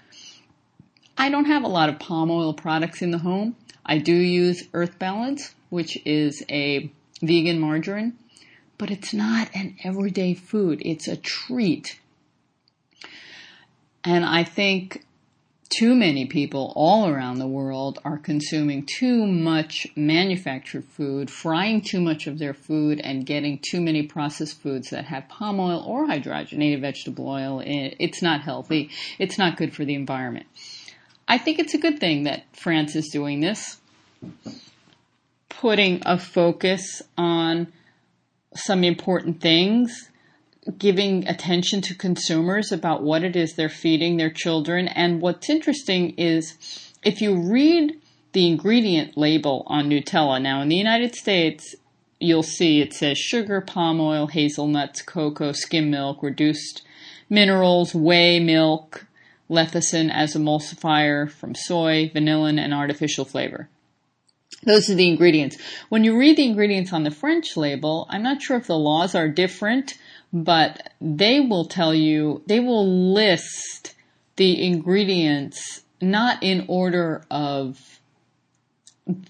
I 1.16 1.28
don't 1.28 1.44
have 1.44 1.62
a 1.62 1.68
lot 1.68 1.88
of 1.88 1.98
palm 1.98 2.30
oil 2.30 2.54
products 2.54 3.02
in 3.02 3.10
the 3.10 3.18
home. 3.18 3.56
I 3.86 3.98
do 3.98 4.14
use 4.14 4.64
Earth 4.72 4.98
Balance, 4.98 5.54
which 5.70 5.98
is 6.04 6.42
a 6.48 6.90
vegan 7.22 7.60
margarine, 7.60 8.18
but 8.78 8.90
it's 8.90 9.14
not 9.14 9.48
an 9.54 9.76
everyday 9.84 10.34
food. 10.34 10.82
It's 10.84 11.06
a 11.06 11.16
treat. 11.16 12.00
And 14.02 14.24
I 14.24 14.44
think 14.44 15.04
too 15.78 15.94
many 15.94 16.26
people 16.26 16.72
all 16.76 17.08
around 17.08 17.38
the 17.38 17.46
world 17.46 17.98
are 18.04 18.18
consuming 18.18 18.86
too 18.86 19.26
much 19.26 19.86
manufactured 19.96 20.84
food, 20.84 21.30
frying 21.30 21.80
too 21.80 22.00
much 22.00 22.26
of 22.26 22.38
their 22.38 22.54
food, 22.54 23.00
and 23.00 23.26
getting 23.26 23.58
too 23.58 23.80
many 23.80 24.02
processed 24.02 24.60
foods 24.60 24.90
that 24.90 25.06
have 25.06 25.28
palm 25.28 25.58
oil 25.58 25.82
or 25.86 26.06
hydrogenated 26.06 26.80
vegetable 26.80 27.28
oil. 27.28 27.62
It's 27.64 28.22
not 28.22 28.42
healthy. 28.42 28.90
It's 29.18 29.38
not 29.38 29.56
good 29.56 29.74
for 29.74 29.84
the 29.84 29.94
environment. 29.94 30.46
I 31.26 31.38
think 31.38 31.58
it's 31.58 31.74
a 31.74 31.78
good 31.78 31.98
thing 31.98 32.24
that 32.24 32.44
France 32.52 32.94
is 32.94 33.08
doing 33.08 33.40
this, 33.40 33.78
putting 35.48 36.02
a 36.04 36.18
focus 36.18 37.02
on 37.16 37.72
some 38.54 38.84
important 38.84 39.40
things 39.40 40.10
giving 40.78 41.26
attention 41.28 41.80
to 41.82 41.94
consumers 41.94 42.72
about 42.72 43.02
what 43.02 43.22
it 43.22 43.36
is 43.36 43.54
they're 43.54 43.68
feeding 43.68 44.16
their 44.16 44.30
children. 44.30 44.88
And 44.88 45.20
what's 45.20 45.50
interesting 45.50 46.10
is 46.16 46.92
if 47.02 47.20
you 47.20 47.36
read 47.36 48.00
the 48.32 48.48
ingredient 48.48 49.16
label 49.16 49.64
on 49.66 49.88
Nutella, 49.88 50.40
now 50.40 50.60
in 50.62 50.68
the 50.68 50.76
United 50.76 51.14
States, 51.14 51.74
you'll 52.18 52.42
see 52.42 52.80
it 52.80 52.92
says 52.92 53.18
sugar, 53.18 53.60
palm 53.60 54.00
oil, 54.00 54.26
hazelnuts, 54.26 55.02
cocoa, 55.02 55.52
skim 55.52 55.90
milk, 55.90 56.22
reduced 56.22 56.82
minerals, 57.28 57.94
whey 57.94 58.40
milk, 58.40 59.06
lecithin 59.50 60.10
as 60.10 60.34
emulsifier 60.34 61.30
from 61.30 61.54
soy, 61.54 62.10
vanillin, 62.14 62.58
and 62.58 62.72
artificial 62.72 63.24
flavor. 63.24 63.68
Those 64.64 64.90
are 64.90 64.94
the 64.94 65.08
ingredients. 65.08 65.56
When 65.88 66.04
you 66.04 66.18
read 66.18 66.36
the 66.36 66.46
ingredients 66.46 66.92
on 66.92 67.04
the 67.04 67.10
French 67.10 67.56
label, 67.56 68.06
I'm 68.10 68.22
not 68.22 68.42
sure 68.42 68.56
if 68.56 68.66
the 68.66 68.78
laws 68.78 69.14
are 69.14 69.28
different, 69.28 69.94
but 70.32 70.92
they 71.00 71.40
will 71.40 71.66
tell 71.66 71.94
you, 71.94 72.42
they 72.46 72.60
will 72.60 73.12
list 73.12 73.94
the 74.36 74.64
ingredients 74.64 75.82
not 76.00 76.42
in 76.42 76.64
order 76.68 77.24
of 77.30 78.00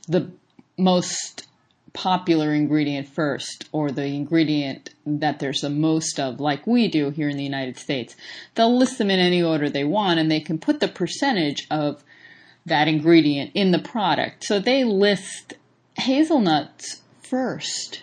the 0.09 0.31
most 0.79 1.47
popular 1.93 2.53
ingredient 2.53 3.09
first 3.09 3.69
or 3.71 3.91
the 3.91 4.07
ingredient 4.07 4.91
that 5.07 5.39
there's 5.39 5.61
the 5.61 5.71
most 5.71 6.19
of 6.19 6.41
like 6.41 6.67
we 6.67 6.89
do 6.89 7.11
here 7.11 7.29
in 7.29 7.37
the 7.37 7.45
United 7.45 7.79
States. 7.79 8.17
They'll 8.55 8.77
list 8.77 8.99
them 8.99 9.11
in 9.11 9.21
any 9.21 9.43
order 9.43 9.71
they 9.71 9.85
want 9.85 10.19
and 10.19 10.31
they 10.31 10.41
can 10.41 10.59
put 10.59 10.81
the 10.81 10.89
percentage 10.89 11.67
of 11.71 12.03
that 12.67 12.89
ingredient 12.89 13.51
in 13.55 13.71
the 13.71 13.79
product. 13.79 14.45
So 14.45 14.59
they 14.59 14.85
list 14.85 15.55
hazelnuts 15.97 17.03
first 17.23 18.03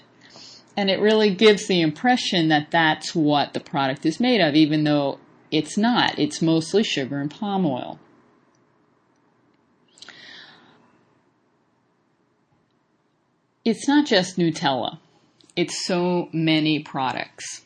and 0.77 0.89
it 0.89 0.99
really 0.99 1.33
gives 1.33 1.67
the 1.67 1.81
impression 1.81 2.47
that 2.47 2.71
that's 2.71 3.13
what 3.13 3.53
the 3.53 3.59
product 3.59 4.05
is 4.05 4.19
made 4.19 4.41
of, 4.41 4.55
even 4.55 4.83
though 4.83 5.19
it's 5.51 5.77
not. 5.77 6.17
It's 6.17 6.41
mostly 6.41 6.83
sugar 6.83 7.19
and 7.19 7.29
palm 7.29 7.65
oil. 7.65 7.99
It's 13.63 13.87
not 13.87 14.07
just 14.07 14.37
Nutella. 14.37 14.97
It's 15.55 15.85
so 15.85 16.29
many 16.31 16.79
products. 16.79 17.63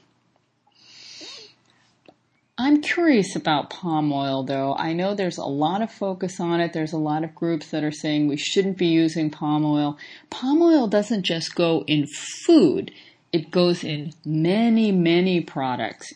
I'm 2.58 2.82
curious 2.82 3.36
about 3.36 3.70
palm 3.70 4.14
oil 4.14 4.44
though. 4.44 4.76
I 4.76 4.94
know 4.94 5.14
there's 5.14 5.38
a 5.38 5.46
lot 5.46 5.82
of 5.82 5.92
focus 5.92 6.40
on 6.40 6.62
it. 6.62 6.72
There's 6.72 6.94
a 6.94 6.98
lot 6.98 7.26
of 7.26 7.36
groups 7.36 7.72
that 7.72 7.84
are 7.84 7.92
saying 7.92 8.28
we 8.28 8.38
shouldn't 8.38 8.78
be 8.78 8.88
using 8.88 9.30
palm 9.30 9.66
oil. 9.66 9.98
Palm 10.30 10.62
oil 10.62 10.88
doesn't 10.88 11.24
just 11.24 11.54
go 11.54 11.84
in 11.86 12.08
food. 12.08 12.92
It 13.34 13.52
goes 13.52 13.84
in 13.84 14.14
many, 14.24 14.94
many 14.94 15.42
products. 15.42 16.14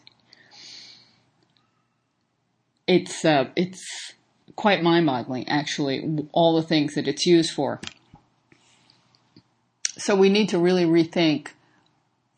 It's, 2.87 3.25
uh, 3.25 3.49
it's 3.57 4.13
quite 4.55 4.81
mind-boggling 4.81 5.47
actually, 5.49 6.25
all 6.31 6.55
the 6.55 6.67
things 6.67 6.95
that 6.95 7.07
it's 7.07 7.25
used 7.25 7.51
for. 7.51 7.81
So 9.97 10.15
we 10.15 10.29
need 10.29 10.47
to 10.49 10.57
really 10.57 10.85
rethink 10.85 11.49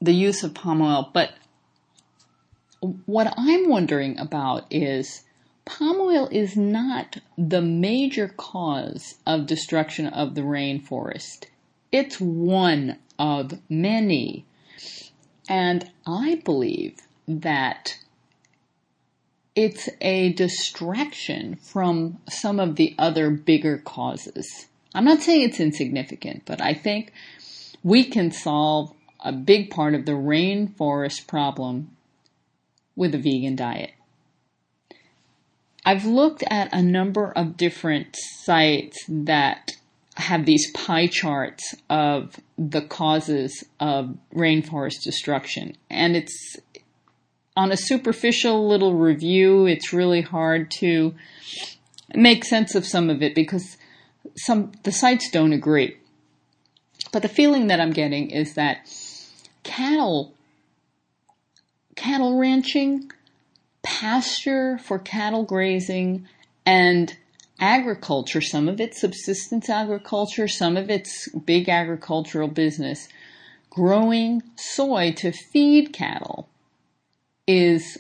the 0.01 0.13
use 0.13 0.43
of 0.43 0.55
palm 0.55 0.81
oil, 0.81 1.11
but 1.13 1.33
what 2.81 3.33
I'm 3.37 3.69
wondering 3.69 4.17
about 4.17 4.65
is 4.71 5.23
palm 5.65 5.97
oil 5.99 6.27
is 6.31 6.57
not 6.57 7.17
the 7.37 7.61
major 7.61 8.27
cause 8.27 9.15
of 9.25 9.45
destruction 9.45 10.07
of 10.07 10.35
the 10.35 10.41
rainforest. 10.41 11.45
It's 11.91 12.19
one 12.19 12.97
of 13.19 13.59
many. 13.69 14.45
And 15.47 15.91
I 16.07 16.41
believe 16.43 16.99
that 17.27 17.97
it's 19.55 19.89
a 19.99 20.33
distraction 20.33 21.55
from 21.57 22.19
some 22.29 22.59
of 22.59 22.77
the 22.77 22.95
other 22.97 23.29
bigger 23.29 23.77
causes. 23.77 24.67
I'm 24.95 25.05
not 25.05 25.21
saying 25.21 25.41
it's 25.41 25.59
insignificant, 25.59 26.43
but 26.45 26.61
I 26.61 26.73
think 26.73 27.13
we 27.83 28.05
can 28.05 28.31
solve 28.31 28.93
a 29.19 29.31
big 29.31 29.69
part 29.69 29.93
of 29.93 30.05
the 30.05 30.13
rainforest 30.13 31.27
problem 31.27 31.95
with 32.95 33.15
a 33.15 33.17
vegan 33.17 33.55
diet. 33.55 33.91
I've 35.85 36.05
looked 36.05 36.43
at 36.49 36.73
a 36.73 36.81
number 36.81 37.31
of 37.31 37.57
different 37.57 38.15
sites 38.15 39.03
that 39.07 39.77
have 40.15 40.45
these 40.45 40.71
pie 40.71 41.07
charts 41.07 41.73
of 41.89 42.39
the 42.57 42.81
causes 42.81 43.63
of 43.79 44.17
rainforest 44.33 45.03
destruction. 45.03 45.75
And 45.89 46.15
it's 46.15 46.57
on 47.55 47.71
a 47.71 47.77
superficial 47.77 48.67
little 48.67 48.93
review, 48.93 49.65
it's 49.65 49.93
really 49.93 50.21
hard 50.21 50.69
to 50.71 51.15
make 52.13 52.45
sense 52.45 52.75
of 52.75 52.85
some 52.85 53.09
of 53.09 53.21
it 53.21 53.33
because 53.33 53.77
some 54.37 54.71
the 54.83 54.91
sites 54.91 55.29
don't 55.31 55.53
agree. 55.53 55.97
But 57.11 57.23
the 57.23 57.29
feeling 57.29 57.67
that 57.67 57.79
I'm 57.79 57.91
getting 57.91 58.29
is 58.29 58.53
that 58.53 58.87
cattle 59.63 60.33
cattle 62.01 62.35
ranching, 62.35 63.11
pasture 63.83 64.79
for 64.79 64.97
cattle 64.97 65.43
grazing, 65.43 66.27
and 66.65 67.15
agriculture, 67.59 68.41
some 68.41 68.67
of 68.67 68.81
it's 68.81 68.99
subsistence 68.99 69.69
agriculture, 69.69 70.47
some 70.47 70.77
of 70.77 70.89
it's 70.89 71.29
big 71.29 71.69
agricultural 71.69 72.47
business, 72.47 73.07
growing 73.69 74.41
soy 74.55 75.11
to 75.11 75.31
feed 75.31 75.93
cattle 75.93 76.49
is 77.45 77.99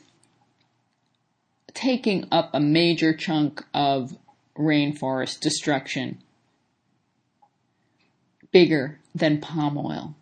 taking 1.75 2.27
up 2.31 2.49
a 2.55 2.59
major 2.59 3.13
chunk 3.13 3.63
of 3.71 4.17
rainforest 4.57 5.39
destruction, 5.39 6.17
bigger 8.51 8.99
than 9.13 9.39
palm 9.39 9.77
oil. 9.77 10.15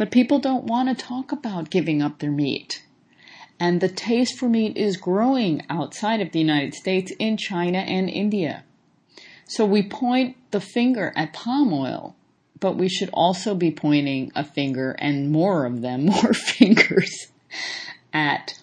But 0.00 0.10
people 0.10 0.38
don't 0.38 0.64
want 0.64 0.88
to 0.88 1.04
talk 1.04 1.30
about 1.30 1.68
giving 1.68 2.00
up 2.00 2.20
their 2.20 2.30
meat. 2.30 2.82
And 3.60 3.82
the 3.82 3.88
taste 3.90 4.38
for 4.38 4.48
meat 4.48 4.78
is 4.78 4.96
growing 4.96 5.60
outside 5.68 6.22
of 6.22 6.32
the 6.32 6.38
United 6.38 6.72
States 6.72 7.12
in 7.18 7.36
China 7.36 7.80
and 7.80 8.08
India. 8.08 8.64
So 9.44 9.66
we 9.66 9.82
point 9.82 10.38
the 10.52 10.60
finger 10.62 11.12
at 11.16 11.34
palm 11.34 11.70
oil, 11.74 12.16
but 12.58 12.78
we 12.78 12.88
should 12.88 13.10
also 13.12 13.54
be 13.54 13.70
pointing 13.70 14.32
a 14.34 14.42
finger 14.42 14.92
and 14.92 15.30
more 15.30 15.66
of 15.66 15.82
them, 15.82 16.06
more 16.06 16.32
fingers 16.32 17.26
at 18.10 18.58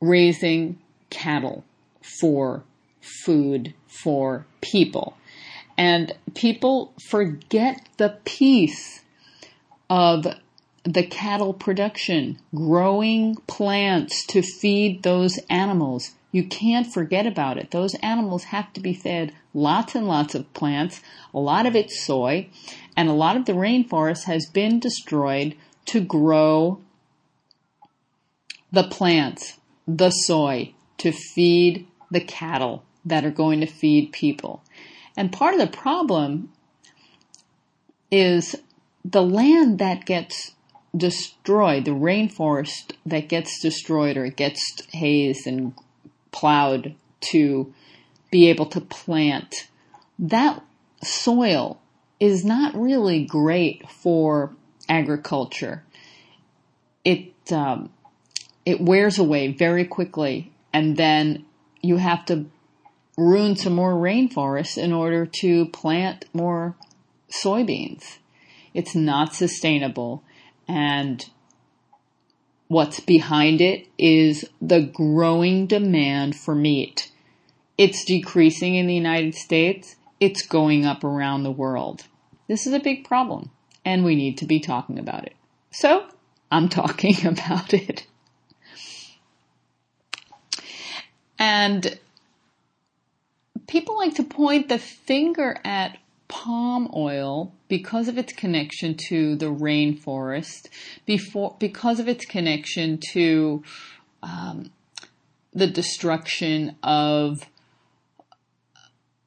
raising 0.00 0.80
cattle 1.08 1.62
for 2.02 2.64
food 3.00 3.74
for 3.86 4.44
people. 4.60 5.16
And 5.78 6.16
people 6.34 6.94
forget 6.98 7.88
the 7.96 8.18
piece 8.24 9.02
of 9.88 10.26
the 10.84 11.02
cattle 11.02 11.52
production, 11.52 12.38
growing 12.54 13.36
plants 13.46 14.24
to 14.26 14.42
feed 14.42 15.02
those 15.02 15.38
animals. 15.50 16.12
You 16.30 16.44
can't 16.44 16.86
forget 16.86 17.26
about 17.26 17.58
it. 17.58 17.70
Those 17.70 17.94
animals 17.96 18.44
have 18.44 18.72
to 18.74 18.80
be 18.80 18.94
fed 18.94 19.32
lots 19.52 19.94
and 19.94 20.06
lots 20.06 20.34
of 20.34 20.52
plants, 20.52 21.00
a 21.32 21.38
lot 21.38 21.66
of 21.66 21.74
it 21.74 21.90
soy, 21.90 22.48
and 22.96 23.08
a 23.08 23.14
lot 23.14 23.36
of 23.36 23.46
the 23.46 23.52
rainforest 23.52 24.24
has 24.24 24.46
been 24.46 24.78
destroyed 24.78 25.56
to 25.86 26.00
grow 26.00 26.80
the 28.70 28.84
plants, 28.84 29.58
the 29.88 30.10
soy, 30.10 30.74
to 30.98 31.10
feed 31.10 31.86
the 32.10 32.20
cattle 32.20 32.84
that 33.04 33.24
are 33.24 33.30
going 33.30 33.60
to 33.60 33.66
feed 33.66 34.12
people. 34.12 34.62
And 35.16 35.32
part 35.32 35.54
of 35.54 35.60
the 35.60 35.66
problem 35.66 36.52
is 38.10 38.56
the 39.10 39.22
land 39.22 39.78
that 39.78 40.04
gets 40.04 40.52
destroyed, 40.96 41.84
the 41.84 41.90
rainforest 41.92 42.92
that 43.04 43.28
gets 43.28 43.60
destroyed 43.60 44.16
or 44.16 44.28
gets 44.28 44.82
hazed 44.92 45.46
and 45.46 45.74
plowed 46.32 46.94
to 47.20 47.72
be 48.30 48.48
able 48.48 48.66
to 48.66 48.80
plant, 48.80 49.68
that 50.18 50.62
soil 51.02 51.80
is 52.18 52.44
not 52.44 52.74
really 52.74 53.24
great 53.24 53.88
for 53.90 54.54
agriculture. 54.88 55.84
It 57.04 57.32
um, 57.52 57.90
it 58.64 58.80
wears 58.80 59.18
away 59.18 59.52
very 59.52 59.84
quickly, 59.84 60.52
and 60.72 60.96
then 60.96 61.44
you 61.80 61.98
have 61.98 62.24
to 62.26 62.46
ruin 63.16 63.54
some 63.54 63.74
more 63.74 63.94
rainforest 63.94 64.76
in 64.76 64.92
order 64.92 65.24
to 65.26 65.66
plant 65.66 66.24
more 66.32 66.74
soybeans. 67.30 68.18
It's 68.76 68.94
not 68.94 69.34
sustainable. 69.34 70.22
And 70.68 71.24
what's 72.68 73.00
behind 73.00 73.60
it 73.60 73.86
is 73.98 74.44
the 74.60 74.82
growing 74.82 75.66
demand 75.66 76.36
for 76.36 76.54
meat. 76.54 77.10
It's 77.78 78.04
decreasing 78.04 78.74
in 78.74 78.86
the 78.86 78.94
United 78.94 79.34
States. 79.34 79.96
It's 80.20 80.46
going 80.46 80.84
up 80.84 81.04
around 81.04 81.42
the 81.42 81.50
world. 81.50 82.04
This 82.48 82.66
is 82.66 82.72
a 82.72 82.80
big 82.80 83.06
problem 83.06 83.50
and 83.84 84.04
we 84.04 84.14
need 84.14 84.38
to 84.38 84.44
be 84.44 84.60
talking 84.60 84.98
about 84.98 85.24
it. 85.24 85.34
So 85.70 86.06
I'm 86.50 86.68
talking 86.80 87.26
about 87.26 87.72
it. 87.72 88.06
And 91.38 91.98
people 93.66 93.96
like 93.96 94.14
to 94.16 94.24
point 94.24 94.68
the 94.68 94.78
finger 94.78 95.58
at 95.64 95.98
palm 96.28 96.90
oil 96.94 97.52
because 97.68 98.08
of 98.08 98.18
its 98.18 98.32
connection 98.32 98.96
to 99.08 99.36
the 99.36 99.46
rainforest, 99.46 100.68
before 101.04 101.56
because 101.58 102.00
of 102.00 102.08
its 102.08 102.24
connection 102.24 102.98
to 103.12 103.62
um, 104.22 104.70
the 105.52 105.66
destruction 105.66 106.76
of 106.82 107.46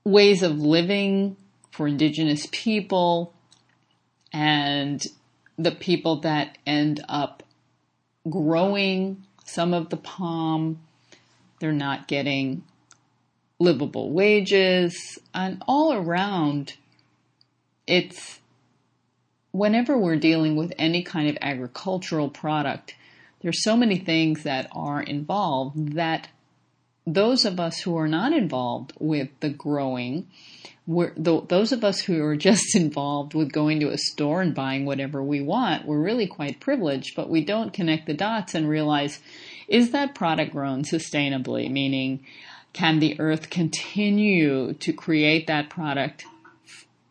ways 0.04 0.44
of 0.44 0.60
living 0.60 1.38
for 1.72 1.88
indigenous 1.88 2.48
people 2.52 3.34
and 4.34 5.06
the 5.58 5.72
people 5.72 6.22
that 6.22 6.58
end 6.66 7.04
up 7.10 7.44
growing 8.30 9.24
some 9.46 9.74
of 9.74 9.90
the 9.90 9.98
palm. 9.98 10.80
They're 11.60 11.72
not 11.72 12.08
getting 12.08 12.64
livable 13.60 14.12
wages 14.12 15.20
and 15.34 15.62
all 15.68 15.94
around 15.94 16.76
it's 17.90 18.40
whenever 19.52 19.98
we're 19.98 20.16
dealing 20.16 20.56
with 20.56 20.72
any 20.78 21.02
kind 21.02 21.28
of 21.28 21.38
agricultural 21.42 22.30
product, 22.30 22.96
there's 23.42 23.64
so 23.64 23.76
many 23.76 23.98
things 23.98 24.44
that 24.44 24.70
are 24.72 25.02
involved 25.02 25.94
that 25.94 26.28
those 27.08 27.46
of 27.46 27.60
us 27.60 27.80
who 27.80 27.98
are 27.98 28.08
not 28.08 28.32
involved 28.32 28.94
with 29.00 29.30
the 29.40 29.50
growing, 29.50 30.28
those 30.88 31.72
of 31.72 31.84
us 31.84 32.02
who 32.02 32.24
are 32.24 32.36
just 32.50 32.76
involved 32.76 33.34
with 33.34 33.52
going 33.52 33.80
to 33.80 33.90
a 33.90 33.98
store 33.98 34.42
and 34.42 34.54
buying 34.54 34.86
whatever 34.86 35.24
we 35.24 35.42
want, 35.42 35.86
we're 35.86 36.00
really 36.00 36.28
quite 36.28 36.60
privileged, 36.60 37.16
but 37.16 37.30
we 37.30 37.44
don't 37.44 37.74
connect 37.74 38.06
the 38.06 38.14
dots 38.14 38.54
and 38.54 38.70
realize, 38.70 39.20
is 39.68 39.92
that 39.92 40.14
product 40.14 40.52
grown 40.52 40.84
sustainably? 40.84 41.72
Meaning, 41.72 42.24
can 42.72 43.00
the 43.00 43.20
earth 43.20 43.50
continue 43.50 44.74
to 44.74 44.94
create 44.94 45.48
that 45.48 45.72
product 45.72 46.26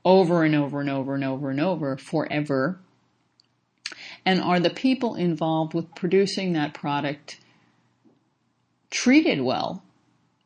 over 0.04 0.44
and 0.44 0.54
over 0.54 0.80
and 0.80 0.90
over 0.90 1.14
and 1.14 1.24
over 1.24 1.50
and 1.50 1.60
over 1.60 1.96
forever? 1.96 2.78
And 4.24 4.40
are 4.40 4.60
the 4.60 4.70
people 4.70 5.14
involved 5.14 5.74
with 5.74 5.94
producing 5.94 6.52
that 6.52 6.74
product 6.74 7.40
treated 8.90 9.40
well? 9.40 9.82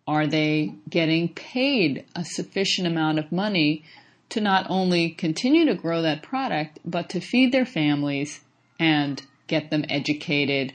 Are 0.06 0.26
they 0.26 0.74
getting 0.88 1.28
paid 1.28 2.04
a 2.14 2.24
sufficient 2.24 2.86
amount 2.86 3.18
of 3.18 3.32
money 3.32 3.84
to 4.30 4.40
not 4.40 4.66
only 4.68 5.10
continue 5.10 5.66
to 5.66 5.74
grow 5.74 6.02
that 6.02 6.22
product, 6.22 6.78
but 6.84 7.08
to 7.10 7.20
feed 7.20 7.52
their 7.52 7.66
families 7.66 8.40
and 8.80 9.22
get 9.46 9.70
them 9.70 9.84
educated, 9.88 10.72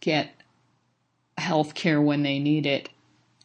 get 0.00 0.30
health 1.36 1.74
care 1.74 2.00
when 2.00 2.22
they 2.22 2.38
need 2.38 2.66
it, 2.66 2.88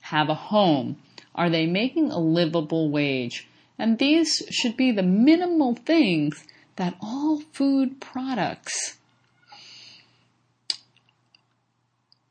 have 0.02 0.30
a 0.30 0.36
home? 0.36 0.98
Are 1.34 1.50
they 1.50 1.66
making 1.66 2.12
a 2.12 2.20
livable 2.20 2.90
wage? 2.90 3.48
And 3.78 3.98
these 4.00 4.42
should 4.50 4.78
be 4.78 4.92
the 4.92 5.04
minimal 5.04 5.76
things 5.76 6.46
that 6.76 6.96
all 7.02 7.42
food 7.52 8.00
products 8.00 8.98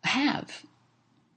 have. 0.03 0.65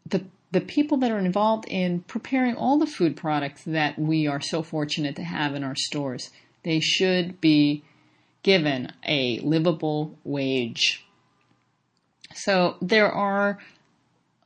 The 0.06 0.26
the 0.52 0.62
people 0.62 0.98
that 0.98 1.12
are 1.12 1.20
involved 1.20 1.66
in 1.68 2.02
preparing 2.02 2.56
all 2.56 2.80
the 2.80 2.88
food 2.88 3.18
products 3.18 3.64
that 3.66 4.00
we 4.00 4.28
are 4.28 4.40
so 4.40 4.64
fortunate 4.64 5.16
to 5.18 5.24
have 5.24 5.54
in 5.56 5.64
our 5.64 5.76
stores, 5.76 6.30
they 6.64 6.80
should 6.80 7.42
be 7.42 7.84
given 8.44 8.92
a 9.06 9.40
livable 9.40 10.18
wage. 10.24 11.06
So 12.34 12.78
there 12.82 13.12
are 13.12 13.60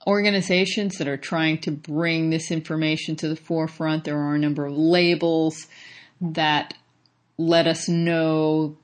organizations 0.07 0.97
that 0.97 1.07
are 1.07 1.17
trying 1.17 1.59
to 1.59 1.71
bring 1.71 2.29
this 2.29 2.51
information 2.51 3.15
to 3.17 3.27
the 3.27 3.35
forefront. 3.35 4.03
There 4.03 4.17
are 4.17 4.35
a 4.35 4.39
number 4.39 4.65
of 4.65 4.73
labels 4.73 5.67
that 6.19 6.73
let 7.37 7.67
us 7.67 7.87
know 7.87 8.77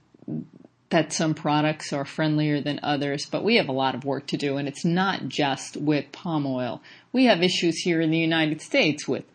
that 0.89 1.11
some 1.11 1.33
products 1.33 1.91
are 1.91 2.05
friendlier 2.05 2.61
than 2.61 2.79
others, 2.81 3.25
but 3.25 3.43
we 3.43 3.57
have 3.57 3.67
a 3.67 3.73
lot 3.73 3.93
of 3.93 4.05
work 4.05 4.25
to 4.27 4.37
do, 4.37 4.57
and 4.57 4.67
it's 4.67 4.85
not 4.85 5.27
just 5.27 5.75
with 5.75 6.11
palm 6.11 6.45
oil. 6.45 6.81
We 7.11 7.25
have 7.25 7.43
issues 7.43 7.79
here 7.79 7.99
in 7.99 8.09
the 8.09 8.17
United 8.17 8.61
States 8.61 9.07
with 9.07 9.25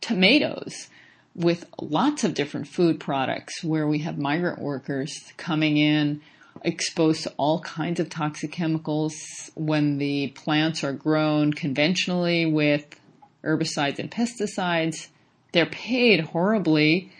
tomatoes, 0.00 0.88
with 1.34 1.66
lots 1.80 2.24
of 2.24 2.34
different 2.34 2.66
food 2.66 2.98
products 2.98 3.62
where 3.62 3.86
we 3.86 4.00
have 4.00 4.18
migrant 4.18 4.58
workers 4.58 5.32
coming 5.36 5.76
in 5.76 6.20
exposed 6.64 7.22
to 7.24 7.32
all 7.36 7.60
kinds 7.60 8.00
of 8.00 8.08
toxic 8.08 8.52
chemicals 8.52 9.14
when 9.54 9.98
the 9.98 10.28
plants 10.28 10.82
are 10.84 10.92
grown 10.92 11.52
conventionally 11.52 12.46
with 12.46 13.00
herbicides 13.44 13.98
and 13.98 14.10
pesticides. 14.10 15.08
They're 15.52 15.66
paid 15.66 16.20
horribly. 16.20 17.12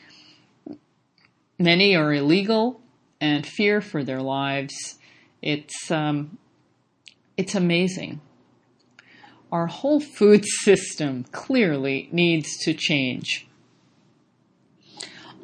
Many 1.58 1.96
are 1.96 2.12
illegal 2.12 2.80
and 3.20 3.46
fear 3.46 3.80
for 3.80 4.04
their 4.04 4.20
lives. 4.20 4.96
It's 5.40 5.90
um, 5.90 6.38
it's 7.36 7.54
amazing. 7.54 8.20
Our 9.52 9.66
whole 9.66 10.00
food 10.00 10.44
system 10.64 11.24
clearly 11.32 12.08
needs 12.12 12.56
to 12.64 12.74
change. 12.74 13.46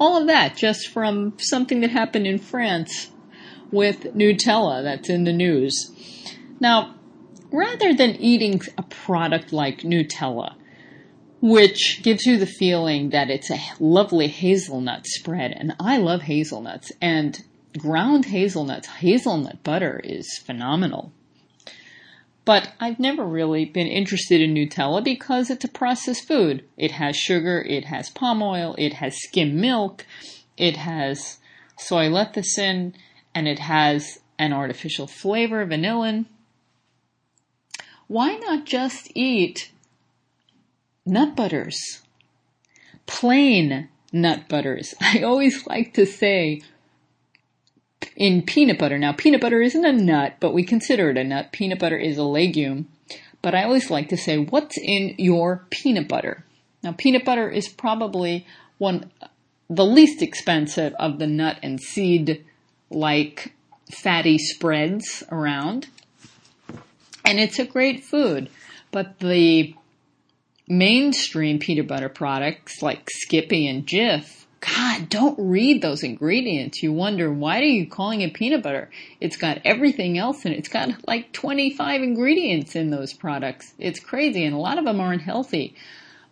All 0.01 0.21
of 0.21 0.27
that 0.27 0.57
just 0.57 0.89
from 0.89 1.39
something 1.39 1.81
that 1.81 1.91
happened 1.91 2.27
in 2.27 2.39
France 2.39 3.12
with 3.73 4.15
Nutella 4.15 4.83
that's 4.83 5.09
in 5.09 5.25
the 5.25 5.33
news. 5.33 5.91
Now, 6.61 6.95
rather 7.51 7.93
than 7.95 8.17
eating 8.17 8.61
a 8.79 8.83
product 8.83 9.53
like 9.53 9.81
Nutella, 9.81 10.55
which 11.41 12.01
gives 12.05 12.25
you 12.25 12.39
the 12.39 12.47
feeling 12.47 13.11
that 13.11 13.29
it's 13.29 13.51
a 13.51 13.61
lovely 13.81 14.29
hazelnut 14.29 15.07
spread, 15.07 15.51
and 15.51 15.75
I 15.81 15.97
love 15.97 16.23
hazelnuts, 16.23 16.93
and 17.01 17.43
ground 17.77 18.27
hazelnuts, 18.27 18.87
hazelnut 18.87 19.65
butter 19.65 20.01
is 20.05 20.39
phenomenal. 20.39 21.13
But 22.45 22.73
I've 22.81 22.99
never 22.99 23.25
really 23.25 23.65
been 23.65 23.87
interested 23.87 24.41
in 24.41 24.55
Nutella 24.55 25.03
because 25.03 25.49
it's 25.51 25.65
a 25.65 25.69
processed 25.69 26.27
food. 26.27 26.65
It 26.77 26.93
has 26.93 27.17
sugar, 27.17 27.61
it 27.61 27.85
has 27.87 28.11
palm 28.11 28.43
oil, 28.43 28.75
it 28.79 28.95
has 28.95 29.17
skim 29.17 29.61
milk, 29.61 30.07
it 30.57 30.77
has 30.77 31.39
soy 31.77 32.07
lecithin, 32.07 32.95
and 33.35 33.49
it 33.49 33.59
has 33.59 34.21
an 34.39 34.53
artificial 34.53 35.07
flavor, 35.07 35.65
vanillin. 35.67 36.27
Why 38.09 38.37
not 38.37 38.67
just 38.67 39.11
eat 39.15 39.71
nut 41.07 41.37
butters? 41.37 42.03
Plain 43.07 43.89
nut 44.13 44.49
butters. 44.49 44.95
I 45.01 45.23
always 45.23 45.67
like 45.67 45.95
to 45.95 46.07
say 46.07 46.63
in 48.17 48.43
peanut 48.43 48.79
butter. 48.79 48.99
Now, 48.99 49.13
peanut 49.13 49.41
butter 49.41 49.63
isn't 49.63 49.85
a 49.85 49.93
nut, 49.93 50.37
but 50.41 50.53
we 50.53 50.65
consider 50.65 51.11
it 51.11 51.17
a 51.17 51.25
nut. 51.25 51.53
Peanut 51.53 51.79
butter 51.79 51.97
is 51.97 52.19
a 52.19 52.25
legume. 52.25 52.89
But 53.41 53.55
I 53.55 53.65
always 53.65 53.91
like 53.91 54.09
to 54.11 54.17
say, 54.17 54.39
what's 54.39 54.79
in 54.79 55.15
your 55.19 55.67
peanut 55.71 56.09
butter? 56.09 56.45
Now, 56.83 56.93
peanut 56.93 57.25
butter 57.25 57.49
is 57.49 57.69
probably 57.69 58.47
one, 58.79 59.11
the 59.69 59.85
least 59.85 60.23
expensive 60.23 60.95
of 60.99 61.19
the 61.19 61.27
nut 61.27 61.59
and 61.63 61.81
seed 61.81 62.45
like 62.95 63.53
fatty 63.91 64.39
spreads 64.39 65.23
around. 65.31 65.89
And 67.25 67.39
it's 67.39 67.59
a 67.59 67.65
great 67.65 68.05
food. 68.05 68.51
But 68.91 69.19
the 69.19 69.75
mainstream 70.69 71.59
peanut 71.59 71.87
butter 71.87 72.09
products 72.09 72.83
like 72.83 73.09
Skippy 73.11 73.69
and 73.69 73.87
Jif, 73.87 74.45
God, 74.61 75.09
don't 75.09 75.39
read 75.39 75.83
those 75.83 76.03
ingredients. 76.05 76.83
You 76.83 76.93
wonder, 76.93 77.33
why 77.33 77.61
are 77.61 77.65
you 77.65 77.89
calling 77.89 78.21
it 78.21 78.35
peanut 78.35 78.63
butter? 78.63 78.91
It's 79.21 79.37
got 79.37 79.61
everything 79.65 80.19
else 80.19 80.45
in 80.45 80.53
it. 80.53 80.59
It's 80.59 80.69
got 80.69 81.07
like 81.07 81.33
25 81.33 82.03
ingredients 82.03 82.77
in 82.77 82.91
those 82.91 83.13
products. 83.13 83.73
It's 83.79 83.99
crazy, 83.99 84.45
and 84.45 84.55
a 84.55 84.59
lot 84.59 84.79
of 84.79 84.85
them 84.85 85.01
aren't 85.01 85.23
healthy. 85.23 85.75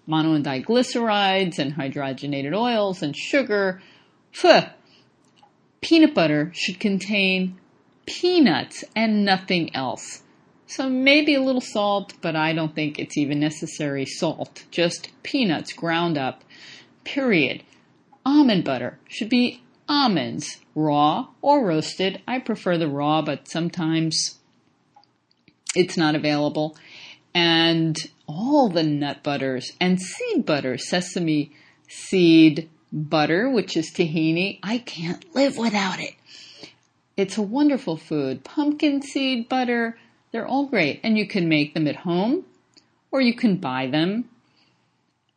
Mono 0.07 0.35
and 0.35 0.45
diglycerides 0.45 1.59
and 1.59 1.75
hydrogenated 1.75 2.55
oils 2.55 3.03
and 3.03 3.17
sugar. 3.17 3.83
Phew 4.33 4.63
peanut 5.81 6.15
butter 6.15 6.51
should 6.55 6.81
contain 6.81 7.59
peanuts 8.07 8.85
and 8.95 9.25
nothing 9.25 9.75
else. 9.75 10.23
So 10.67 10.89
maybe 10.89 11.35
a 11.35 11.43
little 11.43 11.61
salt, 11.61 12.15
but 12.21 12.37
I 12.37 12.53
don't 12.53 12.75
think 12.75 12.99
it's 12.99 13.17
even 13.17 13.41
necessary 13.41 14.07
salt. 14.07 14.65
Just 14.71 15.11
peanuts 15.23 15.73
ground 15.73 16.17
up. 16.17 16.45
Period. 17.03 17.63
Almond 18.25 18.65
butter 18.65 18.99
should 19.09 19.29
be 19.29 19.63
almonds, 19.89 20.59
raw 20.75 21.27
or 21.43 21.67
roasted. 21.67 22.23
I 22.29 22.39
prefer 22.39 22.79
the 22.79 22.89
raw, 22.89 23.23
but 23.23 23.49
sometimes 23.49 24.39
it's 25.75 25.97
not 25.97 26.15
available. 26.15 26.77
And 27.35 27.97
all 28.27 28.69
the 28.69 28.83
nut 28.85 29.23
butters 29.23 29.73
and 29.81 30.01
seed 30.01 30.47
butter, 30.47 30.79
sesame 30.79 31.53
seed, 31.89 32.69
butter, 32.93 33.49
which 33.49 33.77
is 33.77 33.91
tahini. 33.91 34.59
I 34.63 34.79
can't 34.79 35.35
live 35.35 35.57
without 35.57 36.01
it. 36.01 36.15
It's 37.17 37.39
a 37.39 37.43
wonderful 37.43 37.97
food. 37.97 38.45
Pumpkin 38.45 39.03
seed 39.03 39.49
butter, 39.49 39.99
they're 40.33 40.47
all 40.47 40.67
great. 40.67 41.01
And 41.03 41.19
you 41.19 41.27
can 41.27 41.49
make 41.49 41.75
them 41.75 41.87
at 41.87 41.97
home 41.97 42.45
or 43.11 43.21
you 43.21 43.35
can 43.35 43.57
buy 43.57 43.87
them. 43.87 44.29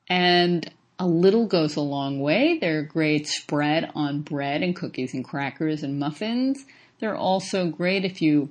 And 0.07 0.69
a 0.99 1.07
little 1.07 1.47
goes 1.47 1.75
a 1.75 1.81
long 1.81 2.19
way. 2.19 2.57
They're 2.59 2.83
great 2.83 3.27
spread 3.27 3.91
on 3.95 4.21
bread 4.21 4.61
and 4.61 4.75
cookies 4.75 5.13
and 5.13 5.25
crackers 5.25 5.83
and 5.83 5.99
muffins. 5.99 6.63
They're 6.99 7.15
also 7.15 7.67
great 7.67 8.05
if 8.05 8.21
you 8.21 8.49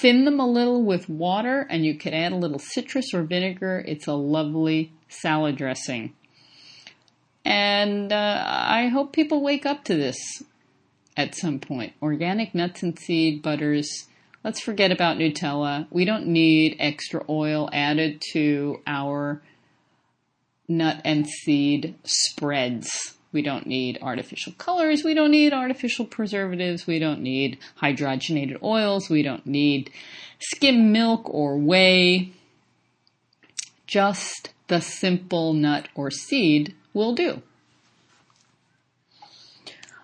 thin 0.00 0.24
them 0.24 0.38
a 0.38 0.46
little 0.46 0.82
with 0.82 1.08
water 1.08 1.66
and 1.70 1.84
you 1.84 1.96
could 1.96 2.12
add 2.12 2.32
a 2.32 2.36
little 2.36 2.58
citrus 2.58 3.14
or 3.14 3.22
vinegar. 3.22 3.82
It's 3.86 4.06
a 4.06 4.14
lovely 4.14 4.92
salad 5.08 5.56
dressing. 5.56 6.14
And 7.44 8.12
uh, 8.12 8.44
I 8.46 8.88
hope 8.88 9.12
people 9.12 9.42
wake 9.42 9.66
up 9.66 9.84
to 9.84 9.94
this 9.94 10.42
at 11.16 11.34
some 11.34 11.58
point. 11.58 11.92
Organic 12.00 12.54
nuts 12.54 12.82
and 12.82 12.98
seed 12.98 13.42
butters. 13.42 14.06
Let's 14.44 14.60
forget 14.60 14.90
about 14.90 15.18
Nutella. 15.18 15.86
We 15.90 16.04
don't 16.04 16.26
need 16.26 16.76
extra 16.78 17.24
oil 17.28 17.68
added 17.72 18.22
to 18.32 18.80
our 18.86 19.42
nut 20.68 21.00
and 21.04 21.26
seed 21.28 21.96
spreads. 22.04 23.14
We 23.32 23.42
don't 23.42 23.66
need 23.66 23.98
artificial 24.02 24.52
colors. 24.58 25.02
We 25.04 25.14
don't 25.14 25.30
need 25.30 25.52
artificial 25.52 26.04
preservatives. 26.04 26.86
We 26.86 26.98
don't 26.98 27.22
need 27.22 27.58
hydrogenated 27.80 28.62
oils. 28.62 29.08
We 29.08 29.22
don't 29.22 29.46
need 29.46 29.90
skim 30.38 30.92
milk 30.92 31.32
or 31.32 31.56
whey. 31.56 32.32
Just 33.86 34.50
the 34.68 34.80
simple 34.80 35.54
nut 35.54 35.88
or 35.94 36.10
seed 36.10 36.74
will 36.92 37.14
do. 37.14 37.42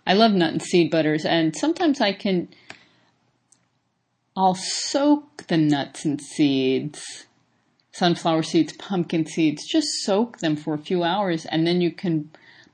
I 0.07 0.15
love 0.15 0.33
nut 0.33 0.53
and 0.53 0.63
seed 0.63 0.91
butters, 0.91 1.25
and 1.25 1.55
sometimes 1.55 2.01
I 2.01 2.13
can, 2.13 2.49
I'll 4.37 4.55
soak 4.55 5.47
the 5.49 5.59
nuts 5.59 6.05
and 6.05 6.21
seeds, 6.21 7.27
sunflower 7.93 8.43
seeds, 8.43 8.73
pumpkin 8.73 9.27
seeds, 9.27 9.67
just 9.67 9.89
soak 10.03 10.39
them 10.39 10.57
for 10.57 10.73
a 10.73 10.79
few 10.79 11.05
hours, 11.05 11.45
and 11.45 11.67
then 11.67 11.81
you 11.81 11.93
can 11.93 12.31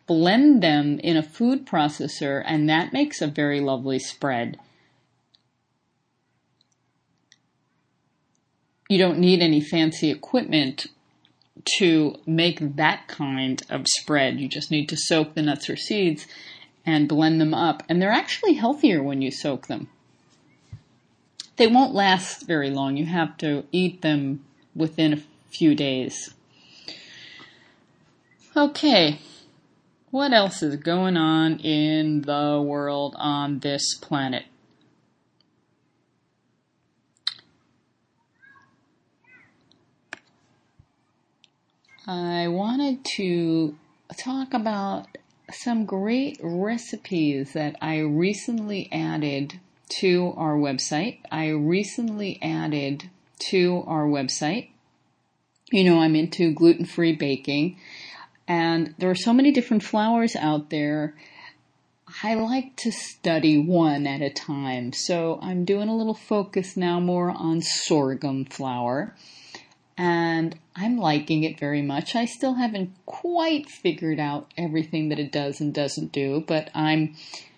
blend 0.07 0.63
them 0.63 1.01
in 1.01 1.17
a 1.17 1.23
food 1.23 1.67
processor, 1.67 2.43
and 2.47 2.69
that 2.69 2.93
makes 2.93 3.21
a 3.21 3.27
very 3.27 3.61
lovely 3.61 3.99
spread. 3.99 4.59
you 8.89 8.99
don't 8.99 9.19
need 9.19 9.41
any 9.41 9.61
fancy 9.61 10.11
equipment 10.11 10.87
to 11.79 12.17
make 12.27 12.77
that 12.77 13.07
kind 13.09 13.63
of 13.71 13.87
spread. 13.87 14.41
You 14.41 14.49
just 14.49 14.71
need 14.71 14.89
to 14.89 14.97
soak 14.97 15.35
the 15.35 15.43
nuts 15.43 15.71
or 15.71 15.77
seeds 15.77 16.27
and 16.85 17.09
blend 17.09 17.41
them 17.41 17.55
up. 17.55 17.83
And 17.89 18.01
they're 18.01 18.11
actually 18.11 18.55
healthier 18.55 19.03
when 19.03 19.23
you 19.23 19.31
soak 19.31 19.67
them. 19.67 19.89
They 21.57 21.67
won't 21.67 21.95
last 21.95 22.47
very 22.47 22.71
long. 22.71 22.97
You 22.97 23.07
have 23.07 23.37
to 23.39 23.65
eat 23.71 24.03
them 24.03 24.45
within 24.75 25.13
a 25.13 25.23
few 25.51 25.75
days. 25.75 26.35
Okay. 28.57 29.21
What 30.11 30.33
else 30.33 30.63
is 30.63 30.77
going 30.77 31.17
on 31.17 31.59
in 31.59 32.23
the 32.23 32.63
world 32.65 33.15
on 33.19 33.61
this 33.61 33.95
planet? 33.95 34.45
I 42.07 42.49
wanted 42.49 43.03
to 43.17 43.77
talk 44.19 44.53
about 44.53 45.07
some 45.51 45.87
great 45.87 46.39
recipes 46.43 47.55
that 47.55 47.77
I 47.81 48.01
recently 48.01 48.91
added 48.93 49.59
to 50.01 50.35
our 50.37 50.55
website. 50.55 51.21
I 51.33 51.49
recently 51.49 52.39
added 52.43 53.09
to 53.51 53.85
our 53.87 54.05
website. 54.05 54.69
You 55.71 55.85
know, 55.85 56.01
I'm 56.01 56.15
into 56.15 56.53
gluten 56.53 56.85
free 56.85 57.15
baking, 57.17 57.79
and 58.47 58.95
there 58.99 59.09
are 59.11 59.15
so 59.15 59.33
many 59.33 59.51
different 59.51 59.83
flours 59.83 60.37
out 60.37 60.69
there. 60.69 61.15
I 62.23 62.35
like 62.35 62.77
to 62.77 62.93
study 62.93 63.57
one 63.57 64.07
at 64.07 64.21
a 64.21 64.29
time, 64.29 64.93
so 64.93 65.39
I'm 65.41 65.65
doing 65.65 65.89
a 65.89 65.97
little 65.97 66.15
focus 66.15 66.77
now 66.77 67.01
more 67.01 67.31
on 67.31 67.63
sorghum 67.63 68.45
flour 68.45 69.15
and 69.97 70.59
I'm 70.75 70.99
liking 70.99 71.45
it 71.45 71.59
very 71.59 71.83
much. 71.83 72.17
I 72.17 72.25
still 72.25 72.55
haven't 72.55 72.91
quite 73.07 73.69
figured 73.69 74.19
out 74.19 74.53
everything 74.57 75.09
that 75.11 75.19
it 75.19 75.31
does 75.31 75.61
and 75.61 75.73
doesn't 75.73 76.13
do, 76.13 76.45
but 76.47 76.71
I'm 76.75 77.15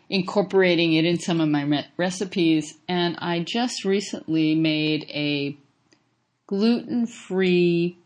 incorporating 0.08 0.92
it 0.92 1.04
in 1.04 1.18
some 1.18 1.40
of 1.40 1.48
my 1.48 1.86
recipes. 1.96 2.74
And 2.88 3.16
I 3.18 3.40
just 3.40 3.84
recently 3.84 4.54
made 4.54 5.04
a 5.08 5.56
gluten 6.46 7.06
free 7.06 7.98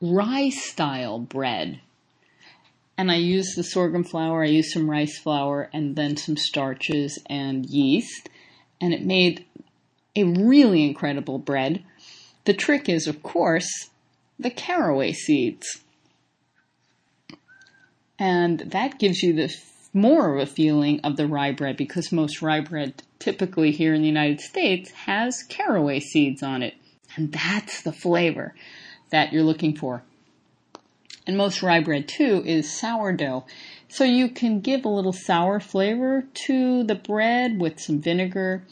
rye 0.00 0.50
style 0.50 1.18
bread. 1.18 1.80
And 2.98 3.10
I 3.10 3.16
used 3.16 3.56
the 3.56 3.64
sorghum 3.64 4.04
flour, 4.04 4.42
I 4.42 4.48
used 4.48 4.70
some 4.70 4.88
rice 4.88 5.18
flour, 5.18 5.68
and 5.72 5.96
then 5.96 6.16
some 6.16 6.36
starches 6.36 7.18
and 7.26 7.66
yeast. 7.66 8.30
And 8.80 8.94
it 8.94 9.04
made 9.04 9.44
a 10.14 10.24
really 10.24 10.82
incredible 10.84 11.38
bread 11.38 11.84
the 12.46 12.54
trick 12.54 12.88
is, 12.88 13.06
of 13.06 13.22
course, 13.22 13.90
the 14.38 14.50
caraway 14.50 15.12
seeds. 15.12 15.82
And 18.18 18.60
that 18.60 18.98
gives 18.98 19.22
you 19.22 19.34
the 19.34 19.54
more 19.92 20.34
of 20.34 20.42
a 20.42 20.50
feeling 20.50 21.00
of 21.00 21.16
the 21.16 21.26
rye 21.26 21.52
bread 21.52 21.76
because 21.76 22.12
most 22.12 22.40
rye 22.40 22.60
bread 22.60 23.02
typically 23.18 23.72
here 23.72 23.94
in 23.94 24.02
the 24.02 24.08
United 24.08 24.40
States 24.40 24.90
has 24.90 25.42
caraway 25.42 26.00
seeds 26.00 26.42
on 26.42 26.62
it. 26.62 26.74
And 27.16 27.32
that's 27.32 27.82
the 27.82 27.92
flavor 27.92 28.54
that 29.10 29.32
you're 29.32 29.42
looking 29.42 29.76
for. 29.76 30.02
And 31.26 31.36
most 31.36 31.62
rye 31.62 31.80
bread 31.80 32.06
too 32.06 32.42
is 32.46 32.70
sourdough. 32.72 33.44
So 33.88 34.04
you 34.04 34.28
can 34.28 34.60
give 34.60 34.84
a 34.84 34.90
little 34.90 35.12
sour 35.12 35.58
flavor 35.60 36.24
to 36.46 36.84
the 36.84 36.94
bread 36.94 37.60
with 37.60 37.80
some 37.80 38.00
vinegar 38.00 38.62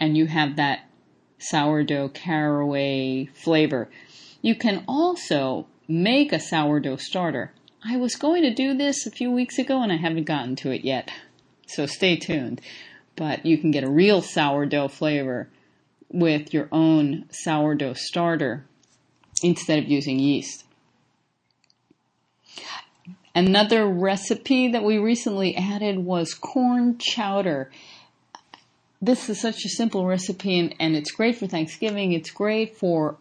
and 0.00 0.16
you 0.16 0.26
have 0.26 0.56
that 0.56 0.87
sourdough 1.38 2.10
caraway 2.10 3.26
flavor. 3.26 3.88
You 4.42 4.54
can 4.54 4.84
also 4.86 5.66
make 5.86 6.32
a 6.32 6.40
sourdough 6.40 6.96
starter. 6.96 7.52
I 7.84 7.96
was 7.96 8.16
going 8.16 8.42
to 8.42 8.54
do 8.54 8.74
this 8.74 9.06
a 9.06 9.10
few 9.10 9.30
weeks 9.30 9.58
ago 9.58 9.82
and 9.82 9.92
I 9.92 9.96
haven't 9.96 10.24
gotten 10.24 10.56
to 10.56 10.70
it 10.70 10.84
yet. 10.84 11.10
So 11.66 11.86
stay 11.86 12.16
tuned. 12.16 12.60
But 13.16 13.44
you 13.44 13.58
can 13.58 13.70
get 13.70 13.84
a 13.84 13.90
real 13.90 14.22
sourdough 14.22 14.88
flavor 14.88 15.48
with 16.10 16.54
your 16.54 16.68
own 16.70 17.26
sourdough 17.30 17.94
starter 17.94 18.64
instead 19.42 19.78
of 19.78 19.88
using 19.88 20.18
yeast. 20.18 20.64
Another 23.34 23.86
recipe 23.86 24.72
that 24.72 24.82
we 24.82 24.98
recently 24.98 25.54
added 25.56 25.98
was 25.98 26.34
corn 26.34 26.98
chowder 26.98 27.70
this 29.00 29.28
is 29.28 29.40
such 29.40 29.64
a 29.64 29.68
simple 29.68 30.06
recipe 30.06 30.58
and, 30.58 30.74
and 30.80 30.96
it's 30.96 31.12
great 31.12 31.36
for 31.36 31.46
Thanksgiving. 31.46 32.12
It's 32.12 32.30
great 32.30 32.76
for 32.76 33.16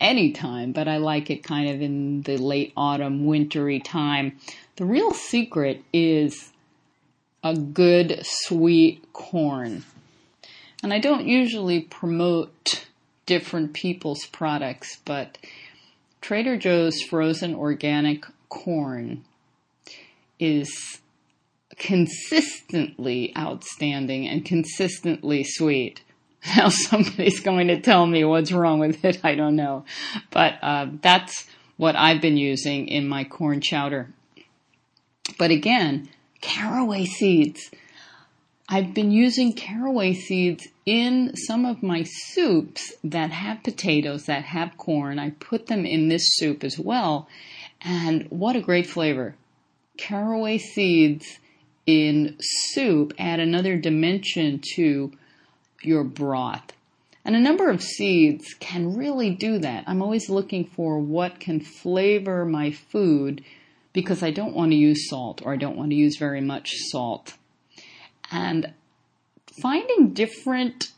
any 0.00 0.32
time, 0.32 0.72
but 0.72 0.86
I 0.86 0.98
like 0.98 1.30
it 1.30 1.42
kind 1.42 1.70
of 1.70 1.80
in 1.80 2.22
the 2.22 2.36
late 2.36 2.72
autumn, 2.76 3.26
wintry 3.26 3.80
time. 3.80 4.38
The 4.76 4.84
real 4.84 5.12
secret 5.12 5.82
is 5.92 6.52
a 7.42 7.56
good 7.56 8.20
sweet 8.22 9.12
corn. 9.12 9.84
And 10.82 10.92
I 10.92 10.98
don't 10.98 11.26
usually 11.26 11.80
promote 11.80 12.86
different 13.26 13.72
people's 13.72 14.26
products, 14.26 14.98
but 15.04 15.38
Trader 16.20 16.56
Joe's 16.56 17.00
frozen 17.02 17.54
organic 17.54 18.24
corn 18.48 19.24
is 20.38 21.00
consistently 21.78 23.32
outstanding 23.36 24.28
and 24.28 24.44
consistently 24.44 25.44
sweet. 25.44 26.02
Now 26.56 26.70
somebody's 26.70 27.38
going 27.38 27.68
to 27.68 27.80
tell 27.80 28.04
me 28.04 28.24
what's 28.24 28.50
wrong 28.50 28.80
with 28.80 29.04
it. 29.04 29.20
I 29.24 29.36
don't 29.36 29.54
know, 29.54 29.84
but 30.30 30.54
uh, 30.60 30.86
that's 31.00 31.46
what 31.76 31.94
I've 31.94 32.20
been 32.20 32.36
using 32.36 32.88
in 32.88 33.06
my 33.06 33.22
corn 33.22 33.60
chowder. 33.60 34.08
But 35.38 35.52
again, 35.52 36.08
caraway 36.40 37.04
seeds. 37.04 37.70
I've 38.68 38.92
been 38.92 39.12
using 39.12 39.52
caraway 39.52 40.14
seeds 40.14 40.66
in 40.84 41.36
some 41.36 41.64
of 41.64 41.82
my 41.82 42.04
soups 42.04 42.92
that 43.04 43.30
have 43.30 43.62
potatoes, 43.62 44.26
that 44.26 44.44
have 44.44 44.76
corn. 44.76 45.18
I 45.18 45.30
put 45.30 45.66
them 45.66 45.86
in 45.86 46.08
this 46.08 46.36
soup 46.36 46.64
as 46.64 46.78
well. 46.78 47.28
And 47.80 48.26
what 48.30 48.56
a 48.56 48.60
great 48.60 48.86
flavor. 48.86 49.36
Caraway 49.96 50.58
seeds 50.58 51.38
in 51.86 52.36
soup 52.40 53.12
add 53.18 53.40
another 53.40 53.76
dimension 53.76 54.60
to 54.76 55.12
your 55.82 56.04
broth. 56.04 56.72
And 57.24 57.36
a 57.36 57.40
number 57.40 57.70
of 57.70 57.82
seeds 57.82 58.54
can 58.58 58.96
really 58.96 59.30
do 59.30 59.58
that. 59.58 59.84
I'm 59.86 60.02
always 60.02 60.28
looking 60.28 60.64
for 60.64 60.98
what 60.98 61.38
can 61.38 61.60
flavor 61.60 62.44
my 62.44 62.72
food 62.72 63.44
because 63.92 64.22
I 64.22 64.30
don't 64.30 64.54
want 64.54 64.72
to 64.72 64.76
use 64.76 65.08
salt 65.08 65.42
or 65.44 65.52
I 65.52 65.56
don't 65.56 65.76
want 65.76 65.90
to 65.90 65.96
use 65.96 66.16
very 66.16 66.40
much 66.40 66.72
salt. 66.90 67.34
And 68.30 68.72
finding 69.60 70.14
different 70.14 70.90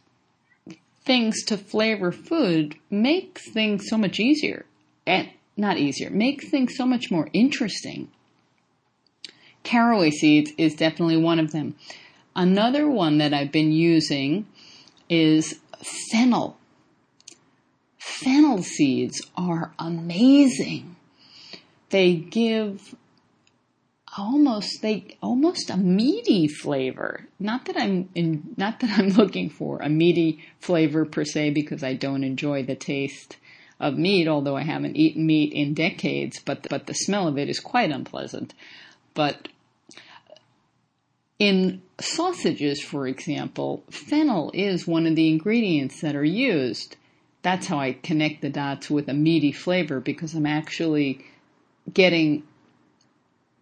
things 1.04 1.42
to 1.44 1.58
flavor 1.58 2.12
food 2.12 2.76
makes 2.90 3.50
things 3.50 3.88
so 3.88 3.98
much 3.98 4.18
easier. 4.18 4.64
And 5.06 5.28
not 5.56 5.76
easier, 5.76 6.10
makes 6.10 6.48
things 6.48 6.74
so 6.76 6.86
much 6.86 7.10
more 7.10 7.28
interesting. 7.32 8.08
Caraway 9.64 10.10
seeds 10.10 10.52
is 10.56 10.74
definitely 10.74 11.16
one 11.16 11.40
of 11.40 11.50
them. 11.50 11.74
Another 12.36 12.88
one 12.88 13.18
that 13.18 13.34
I've 13.34 13.52
been 13.52 13.72
using 13.72 14.46
is 15.08 15.58
fennel. 16.10 16.56
Fennel 17.98 18.62
seeds 18.62 19.20
are 19.36 19.72
amazing. 19.78 20.96
They 21.90 22.14
give 22.14 22.94
almost 24.16 24.82
they 24.82 25.16
almost 25.22 25.70
a 25.70 25.76
meaty 25.76 26.46
flavor. 26.46 27.26
Not 27.38 27.64
that 27.66 27.76
I'm 27.76 28.08
in, 28.14 28.54
not 28.56 28.80
that 28.80 28.98
I'm 28.98 29.08
looking 29.20 29.50
for 29.50 29.78
a 29.80 29.88
meaty 29.88 30.44
flavor 30.60 31.04
per 31.04 31.24
se 31.24 31.50
because 31.50 31.82
I 31.82 31.94
don't 31.94 32.24
enjoy 32.24 32.62
the 32.62 32.76
taste 32.76 33.36
of 33.80 33.98
meat, 33.98 34.28
although 34.28 34.56
I 34.56 34.62
haven't 34.62 34.96
eaten 34.96 35.26
meat 35.26 35.52
in 35.52 35.74
decades, 35.74 36.40
but 36.44 36.66
but 36.68 36.86
the 36.86 36.94
smell 36.94 37.26
of 37.28 37.38
it 37.38 37.48
is 37.48 37.60
quite 37.60 37.90
unpleasant. 37.90 38.54
But 39.14 39.48
in 41.38 41.82
sausages, 42.00 42.80
for 42.80 43.06
example, 43.06 43.82
fennel 43.90 44.50
is 44.54 44.86
one 44.86 45.06
of 45.06 45.16
the 45.16 45.28
ingredients 45.28 46.00
that 46.00 46.16
are 46.16 46.24
used. 46.24 46.96
That's 47.42 47.66
how 47.66 47.78
I 47.78 47.92
connect 47.92 48.40
the 48.40 48.50
dots 48.50 48.88
with 48.88 49.08
a 49.08 49.14
meaty 49.14 49.52
flavor 49.52 50.00
because 50.00 50.34
I'm 50.34 50.46
actually 50.46 51.24
getting 51.92 52.44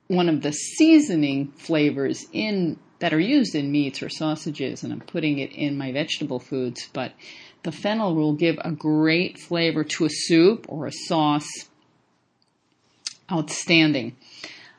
one 0.09 0.29
of 0.29 0.43
the 0.43 0.53
seasoning 0.53 1.49
flavors 1.53 2.27
in 2.33 2.79
that 2.99 3.13
are 3.13 3.21
used 3.21 3.57
in 3.57 3.73
meats 3.73 4.01
or 4.01 4.09
sausages 4.09 4.85
and 4.85 4.93
I'm 4.93 5.01
putting 5.01 5.39
it 5.39 5.51
in 5.53 5.77
my 5.77 5.91
vegetable 5.91 6.39
foods, 6.39 6.89
but 6.93 7.13
the 7.65 7.73
fennel 7.73 8.15
will 8.15 8.35
give 8.35 8.59
a 8.65 8.71
great 8.71 9.39
flavor 9.39 9.83
to 9.83 10.05
a 10.05 10.11
soup 10.11 10.67
or 10.69 10.87
a 10.87 10.93
sauce. 10.93 11.69
Outstanding. 13.31 14.17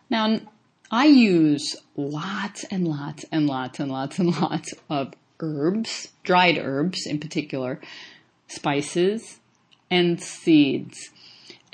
Now, 0.09 0.39
I 0.93 1.05
use 1.05 1.75
lots 1.97 2.65
and 2.65 2.87
lots 2.87 3.25
and 3.31 3.47
lots 3.47 3.79
and 3.79 3.91
lots 3.91 4.19
and 4.19 4.39
lots 4.41 4.75
of 4.91 5.15
herbs, 5.39 6.09
dried 6.21 6.59
herbs 6.59 7.07
in 7.07 7.19
particular, 7.19 7.81
spices, 8.47 9.39
and 9.89 10.21
seeds. 10.21 11.09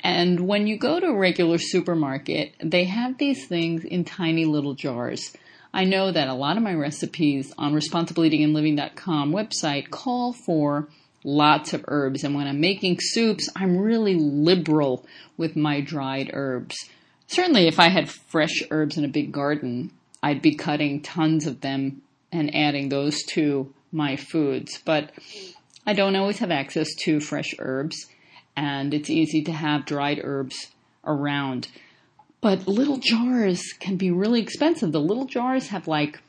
And 0.02 0.48
when 0.48 0.66
you 0.66 0.78
go 0.78 0.98
to 0.98 1.08
a 1.08 1.18
regular 1.18 1.58
supermarket, 1.58 2.54
they 2.64 2.84
have 2.84 3.18
these 3.18 3.46
things 3.46 3.84
in 3.84 4.06
tiny 4.06 4.46
little 4.46 4.72
jars. 4.72 5.34
I 5.74 5.84
know 5.84 6.10
that 6.10 6.28
a 6.28 6.34
lot 6.34 6.56
of 6.56 6.62
my 6.62 6.72
recipes 6.72 7.52
on 7.58 7.74
responsibleeatingandliving.com 7.74 9.32
website 9.32 9.90
call 9.90 10.32
for 10.32 10.88
lots 11.24 11.74
of 11.74 11.84
herbs. 11.88 12.24
And 12.24 12.34
when 12.34 12.46
I'm 12.46 12.58
making 12.62 13.00
soups, 13.00 13.50
I'm 13.54 13.76
really 13.76 14.14
liberal 14.14 15.04
with 15.36 15.56
my 15.56 15.82
dried 15.82 16.30
herbs. 16.32 16.88
Certainly, 17.30 17.68
if 17.68 17.78
I 17.78 17.90
had 17.90 18.10
fresh 18.10 18.60
herbs 18.72 18.98
in 18.98 19.04
a 19.04 19.08
big 19.08 19.30
garden, 19.30 19.92
I'd 20.20 20.42
be 20.42 20.56
cutting 20.56 21.00
tons 21.00 21.46
of 21.46 21.60
them 21.60 22.02
and 22.32 22.52
adding 22.52 22.88
those 22.88 23.22
to 23.34 23.72
my 23.92 24.16
foods. 24.16 24.80
But 24.84 25.12
I 25.86 25.92
don't 25.92 26.16
always 26.16 26.40
have 26.40 26.50
access 26.50 26.92
to 27.04 27.20
fresh 27.20 27.54
herbs, 27.60 28.08
and 28.56 28.92
it's 28.92 29.08
easy 29.08 29.42
to 29.42 29.52
have 29.52 29.86
dried 29.86 30.20
herbs 30.24 30.72
around. 31.04 31.68
But 32.40 32.66
little 32.66 32.96
jars 32.96 33.62
can 33.78 33.96
be 33.96 34.10
really 34.10 34.40
expensive. 34.40 34.90
The 34.90 35.00
little 35.00 35.26
jars 35.26 35.68
have 35.68 35.86
like 35.86 36.20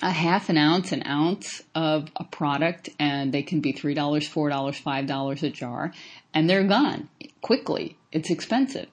a 0.00 0.10
half 0.10 0.48
an 0.48 0.56
ounce, 0.56 0.92
an 0.92 1.06
ounce 1.06 1.62
of 1.74 2.08
a 2.16 2.24
product, 2.24 2.88
and 2.98 3.34
they 3.34 3.42
can 3.42 3.60
be 3.60 3.74
$3, 3.74 3.94
$4, 3.94 4.82
$5 4.82 5.42
a 5.42 5.50
jar, 5.50 5.92
and 6.32 6.48
they're 6.48 6.66
gone 6.66 7.10
quickly. 7.42 7.98
It's 8.12 8.30
expensive. 8.30 8.88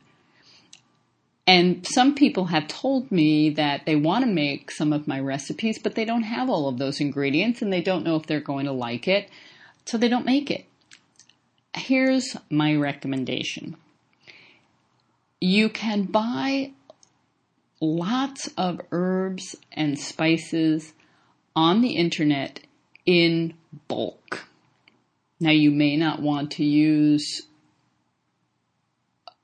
And 1.47 1.88
some 1.88 2.13
people 2.13 2.45
have 2.45 2.67
told 2.67 3.10
me 3.10 3.49
that 3.51 3.86
they 3.86 3.95
want 3.95 4.25
to 4.25 4.29
make 4.29 4.69
some 4.69 4.91
of 4.91 5.07
my 5.07 5.17
recipes, 5.17 5.79
but 5.79 5.95
they 5.95 6.03
don't 6.03 6.23
have 6.23 6.49
all 6.49 6.67
of 6.67 6.77
those 6.77 6.99
ingredients 6.99 7.62
and 7.62 7.71
they 7.71 7.81
don't 7.81 8.03
know 8.03 8.17
if 8.17 8.25
they're 8.25 8.41
going 8.41 8.65
to 8.65 8.73
like 8.73 9.07
it, 9.07 9.29
so 9.86 9.97
they 9.97 10.10
don't 10.10 10.25
make 10.25 10.51
it. 10.51 10.65
Here's 11.73 12.36
my 12.49 12.75
recommendation. 12.75 13.77
You 15.39 15.69
can 15.69 16.03
buy 16.03 16.73
lots 17.79 18.49
of 18.57 18.81
herbs 18.91 19.55
and 19.71 19.97
spices 19.97 20.93
on 21.55 21.81
the 21.81 21.91
internet 21.91 22.60
in 23.05 23.53
bulk. 23.88 24.47
Now 25.39 25.51
you 25.51 25.71
may 25.71 25.95
not 25.95 26.21
want 26.21 26.51
to 26.53 26.65
use 26.65 27.43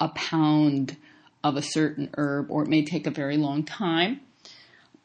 a 0.01 0.09
pound 0.09 0.97
of 1.43 1.57
a 1.57 1.61
certain 1.61 2.09
herb 2.17 2.49
or 2.49 2.63
it 2.63 2.69
may 2.69 2.83
take 2.83 3.05
a 3.05 3.11
very 3.11 3.37
long 3.37 3.63
time. 3.63 4.21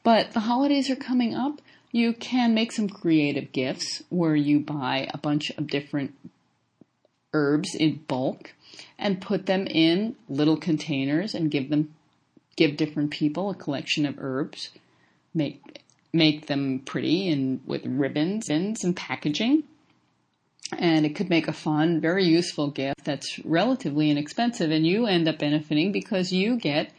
But 0.03 0.33
the 0.33 0.40
holidays 0.40 0.90
are 0.90 0.96
coming 0.96 1.35
up. 1.35 1.61
You 1.90 2.12
can 2.12 2.55
make 2.55 2.72
some 2.72 2.88
creative 2.88 3.53
gifts 3.53 4.03
where 4.09 4.37
you 4.37 4.61
buy 4.61 5.09
a 5.12 5.18
bunch 5.18 5.51
of 5.57 5.66
different 5.66 6.14
herbs 7.35 7.74
in 7.74 8.05
bulk 8.09 8.55
and 8.98 9.20
put 9.20 9.46
them 9.46 9.66
in 9.66 10.16
little 10.29 10.57
containers 10.57 11.35
and 11.35 11.51
give 11.51 11.70
them 11.70 11.94
give 12.57 12.77
different 12.77 13.11
people 13.11 13.51
a 13.51 13.55
collection 13.55 14.07
of 14.07 14.16
herbs. 14.18 14.70
Make 15.35 15.83
make 16.12 16.46
them 16.46 16.81
pretty 16.81 17.29
and 17.31 17.61
with 17.66 17.85
ribbons 17.85 18.48
and 18.48 18.79
some 18.79 18.94
packaging 18.94 19.64
and 20.76 21.07
it 21.07 21.14
could 21.14 21.31
make 21.31 21.48
a 21.48 21.52
fun, 21.52 22.00
very 22.00 22.24
useful 22.24 22.70
gift 22.70 23.04
that's 23.04 23.38
relatively 23.44 24.11
inexpensive, 24.11 24.70
and 24.70 24.87
you 24.87 25.07
end 25.07 25.28
up 25.28 25.38
benefiting 25.38 25.92
because 25.92 26.33
you 26.33 26.57
get 26.59 26.92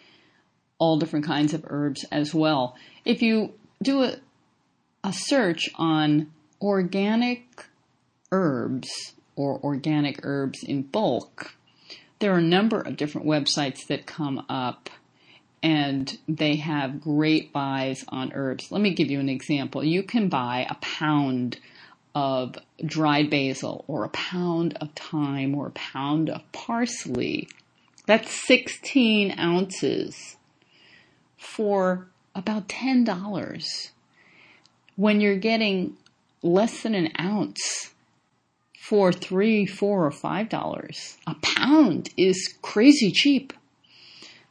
all 0.80 0.98
different 0.98 1.26
kinds 1.26 1.54
of 1.54 1.66
herbs 1.68 2.06
as 2.12 2.34
well. 2.34 2.76
If 3.06 3.22
you 3.22 3.54
do 3.84 4.04
a, 4.04 4.16
a 5.04 5.14
search 5.14 5.70
on 5.76 6.32
organic 6.62 7.68
herbs 8.32 9.14
or 9.36 9.60
organic 9.64 10.20
herbs 10.24 10.64
in 10.64 10.84
bulk, 10.84 11.56
there 12.20 12.34
are 12.34 12.40
a 12.40 12.42
number 12.42 12.82
of 12.82 12.98
different 12.98 13.28
websites 13.28 13.88
that 13.88 14.06
come 14.06 14.46
up 14.50 14.90
and 15.62 16.18
they 16.28 16.56
have 16.58 17.02
great 17.02 17.52
buys 17.52 18.04
on 18.08 18.32
herbs. 18.34 18.72
Let 18.72 18.82
me 18.82 18.94
give 18.94 19.12
you 19.12 19.20
an 19.20 19.30
example. 19.30 19.84
You 19.84 20.04
can 20.04 20.30
buy 20.30 20.66
a 20.70 20.76
pound 20.76 21.60
of 22.16 22.56
dried 22.86 23.30
basil 23.30 23.86
or 23.88 24.04
a 24.04 24.10
pound 24.10 24.78
of 24.82 24.92
thyme 24.94 25.56
or 25.56 25.68
a 25.68 25.72
pound 25.72 26.30
of 26.30 26.42
parsley. 26.52 27.48
That's 28.06 28.32
16 28.48 29.38
ounces 29.40 30.38
for 31.38 32.08
about 32.36 32.68
$10 32.68 33.92
when 34.96 35.22
you're 35.22 35.38
getting 35.38 35.96
less 36.42 36.84
than 36.84 36.96
an 36.96 37.12
ounce 37.20 37.92
for 38.80 39.12
three, 39.14 39.66
four, 39.66 40.06
or 40.06 40.12
five 40.12 40.50
dollars. 40.50 41.18
A 41.28 41.36
pound 41.36 42.10
is 42.18 42.56
crazy 42.62 43.12
cheap. 43.12 43.54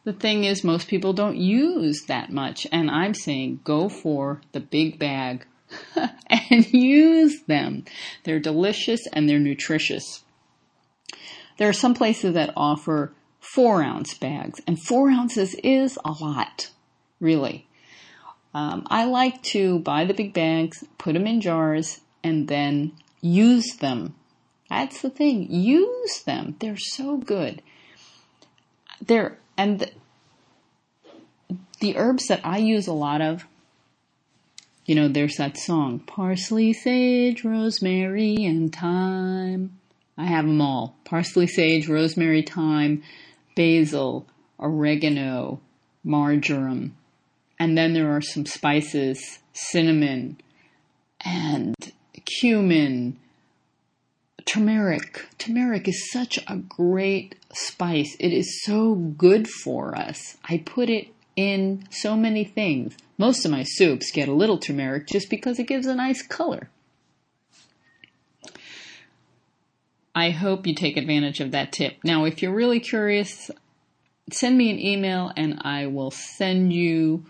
The 0.05 0.13
thing 0.13 0.45
is, 0.45 0.63
most 0.63 0.89
people 0.89 1.13
don't 1.13 1.37
use 1.37 2.05
that 2.07 2.31
much, 2.31 2.67
and 2.71 2.91
I'm 2.91 3.15
saying 3.15 3.61
go 3.65 3.89
for 3.89 4.41
the 4.53 4.61
big 4.61 4.99
bag 4.99 5.45
and 6.29 6.73
use 6.73 7.43
them. 7.43 7.85
They're 8.25 8.41
delicious 8.41 9.07
and 9.13 9.29
they're 9.29 9.39
nutritious. 9.39 10.25
There 11.59 11.69
are 11.69 11.75
some 11.75 11.95
places 11.95 12.35
that 12.35 12.53
offer 12.57 13.13
four 13.41 13.83
ounce 13.83 14.15
bags, 14.15 14.61
and 14.67 14.81
four 14.81 15.11
ounces 15.11 15.55
is 15.65 15.99
a 16.05 16.13
lot, 16.13 16.71
really. 17.21 17.67
Um, 18.55 18.87
I 18.89 19.05
like 19.05 19.43
to 19.55 19.81
buy 19.81 20.05
the 20.05 20.15
big 20.15 20.33
bags, 20.33 20.85
put 20.99 21.15
them 21.15 21.27
in 21.27 21.41
jars, 21.41 22.01
and 22.23 22.49
then 22.49 22.93
use 23.21 23.77
them. 23.77 24.15
That's 24.69 25.01
the 25.01 25.11
thing. 25.11 25.51
Use 25.51 26.23
them. 26.23 26.57
They're 26.61 26.77
so 26.77 27.17
good. 27.17 27.63
They're, 29.05 29.39
and 29.57 29.81
the, 29.81 29.91
the 31.81 31.97
herbs 31.97 32.27
that 32.27 32.41
I 32.45 32.59
use 32.59 32.87
a 32.87 32.93
lot 32.93 33.21
of 33.21 33.47
you 34.89 34.95
know, 34.95 35.07
there's 35.07 35.37
that 35.37 35.59
song, 35.59 35.99
parsley, 36.01 36.73
sage, 36.73 37.45
rosemary, 37.45 38.37
and 38.47 38.75
thyme. 38.75 39.79
I 40.17 40.25
have 40.25 40.47
them 40.47 40.63
all. 40.63 40.97
Parsley, 41.05 41.47
sage, 41.47 41.87
rosemary, 41.89 42.41
thyme, 42.41 43.03
basil, 43.55 44.27
oregano, 44.59 45.61
marjoram. 46.03 46.97
And 47.61 47.77
then 47.77 47.93
there 47.93 48.11
are 48.17 48.23
some 48.23 48.47
spices, 48.47 49.41
cinnamon, 49.53 50.39
and 51.23 51.75
cumin, 52.25 53.19
turmeric. 54.47 55.27
Turmeric 55.37 55.87
is 55.87 56.11
such 56.11 56.39
a 56.49 56.57
great 56.57 57.35
spice. 57.53 58.17
It 58.19 58.33
is 58.33 58.63
so 58.65 58.95
good 58.95 59.49
for 59.49 59.95
us. 59.95 60.39
I 60.49 60.63
put 60.65 60.89
it 60.89 61.09
in 61.39 61.85
so 61.89 62.17
many 62.17 62.43
things. 62.43 62.97
Most 63.17 63.45
of 63.45 63.53
my 63.53 63.63
soups 63.63 64.11
get 64.11 64.29
a 64.29 64.33
little 64.33 64.59
turmeric 64.59 65.07
just 65.07 65.31
because 65.31 65.61
it 65.61 65.69
gives 65.69 65.87
a 65.87 65.95
nice 65.95 66.21
color. 66.21 66.69
I 70.17 70.31
hope 70.31 70.67
you 70.67 70.75
take 70.75 70.97
advantage 70.97 71.39
of 71.39 71.53
that 71.53 71.71
tip. 71.71 71.99
Now, 72.03 72.25
if 72.25 72.43
you're 72.43 72.53
really 72.53 72.81
curious, 72.81 73.53
send 74.33 74.59
me 74.59 74.69
an 74.69 74.81
email 74.81 75.31
and 75.37 75.61
I 75.61 75.87
will 75.87 76.11
send 76.11 76.73
you 76.73 77.25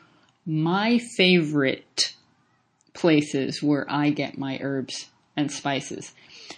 my 0.47 0.97
favorite 0.97 2.15
places 2.95 3.63
where 3.63 3.85
I 3.91 4.09
get 4.09 4.39
my 4.39 4.59
herbs 4.63 5.11
and 5.37 5.53
spices. 5.53 6.15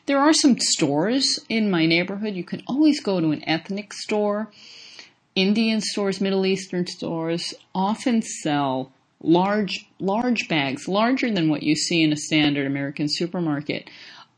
There 0.06 0.20
are 0.20 0.32
some 0.32 0.60
stores 0.60 1.40
in 1.48 1.68
my 1.68 1.84
neighborhood. 1.84 2.36
You 2.36 2.44
can 2.44 2.62
always 2.68 3.00
go 3.00 3.20
to 3.20 3.32
an 3.32 3.42
ethnic 3.48 3.92
store 3.92 4.52
Indian 5.34 5.80
stores, 5.80 6.20
Middle 6.20 6.44
Eastern 6.44 6.86
stores 6.86 7.54
often 7.74 8.22
sell 8.22 8.92
large, 9.22 9.86
large 9.98 10.48
bags, 10.48 10.88
larger 10.88 11.30
than 11.30 11.48
what 11.48 11.62
you 11.62 11.76
see 11.76 12.02
in 12.02 12.12
a 12.12 12.16
standard 12.16 12.66
American 12.66 13.08
supermarket 13.08 13.88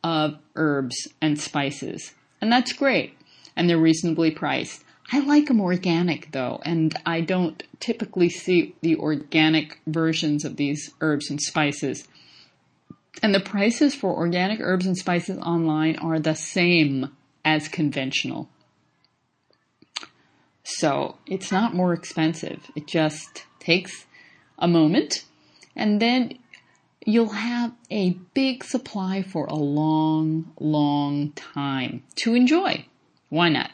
of 0.05 0.39
herbs 0.57 1.09
and 1.21 1.41
spices. 1.41 2.13
And 2.41 2.53
that's 2.53 2.73
great. 2.73 3.17
And 3.57 3.69
they're 3.69 3.79
reasonably 3.79 4.31
priced. 4.31 4.83
I 5.13 5.21
like 5.21 5.47
them 5.47 5.61
organic 5.61 6.33
though, 6.33 6.61
and 6.65 6.95
I 7.05 7.21
don't 7.21 7.63
typically 7.81 8.31
see 8.31 8.75
the 8.81 8.97
organic 8.97 9.81
versions 9.87 10.45
of 10.45 10.57
these 10.57 10.91
herbs 11.01 11.29
and 11.29 11.41
spices. 11.41 12.09
And 13.23 13.35
the 13.35 13.41
prices 13.41 13.95
for 13.95 14.15
organic 14.15 14.61
herbs 14.61 14.87
and 14.87 14.97
spices 14.97 15.39
online 15.39 15.97
are 15.97 16.19
the 16.19 16.35
same 16.35 17.11
as 17.45 17.69
conventional. 17.69 18.49
So 20.65 21.17
it's 21.27 21.51
not 21.51 21.75
more 21.75 21.93
expensive. 21.93 22.71
It 22.77 22.87
just 22.87 23.45
takes 23.59 24.07
a 24.59 24.69
moment 24.69 25.25
and 25.75 26.01
then 26.01 26.39
you'll 27.05 27.31
have 27.31 27.73
a 27.91 28.11
big 28.35 28.63
supply 28.63 29.23
for 29.23 29.47
a 29.47 29.55
long, 29.55 30.53
long 30.59 31.33
time 31.33 32.03
to 32.17 32.35
enjoy. 32.35 32.85
Why 33.29 33.49
not? 33.49 33.71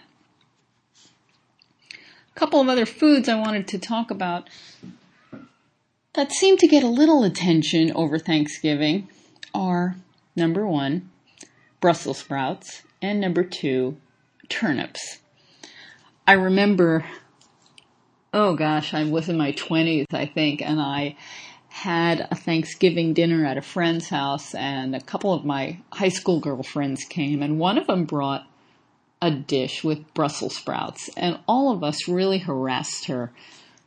A 1.92 2.38
couple 2.38 2.60
of 2.60 2.68
other 2.68 2.86
foods 2.86 3.28
I 3.28 3.38
wanted 3.38 3.68
to 3.68 3.78
talk 3.78 4.10
about 4.10 4.48
that 6.14 6.32
seem 6.32 6.56
to 6.58 6.66
get 6.66 6.82
a 6.82 6.88
little 6.88 7.24
attention 7.24 7.92
over 7.92 8.18
Thanksgiving 8.18 9.08
are 9.54 9.96
number 10.36 10.66
one, 10.66 11.10
Brussels 11.80 12.18
sprouts 12.18 12.82
And 13.00 13.20
number 13.20 13.44
two, 13.44 13.96
turnips. 14.48 15.18
I 16.28 16.34
remember, 16.34 17.06
oh 18.34 18.54
gosh, 18.54 18.92
I 18.92 19.02
was 19.04 19.30
in 19.30 19.38
my 19.38 19.52
20s, 19.52 20.04
I 20.12 20.26
think, 20.26 20.60
and 20.60 20.78
I 20.78 21.16
had 21.70 22.28
a 22.30 22.34
Thanksgiving 22.34 23.14
dinner 23.14 23.46
at 23.46 23.56
a 23.56 23.62
friend's 23.62 24.10
house, 24.10 24.54
and 24.54 24.94
a 24.94 25.00
couple 25.00 25.32
of 25.32 25.46
my 25.46 25.78
high 25.90 26.10
school 26.10 26.38
girlfriends 26.38 27.04
came, 27.04 27.42
and 27.42 27.58
one 27.58 27.78
of 27.78 27.86
them 27.86 28.04
brought 28.04 28.46
a 29.22 29.30
dish 29.30 29.82
with 29.82 30.12
Brussels 30.12 30.54
sprouts, 30.54 31.08
and 31.16 31.38
all 31.48 31.72
of 31.72 31.82
us 31.82 32.06
really 32.06 32.40
harassed 32.40 33.06
her 33.06 33.32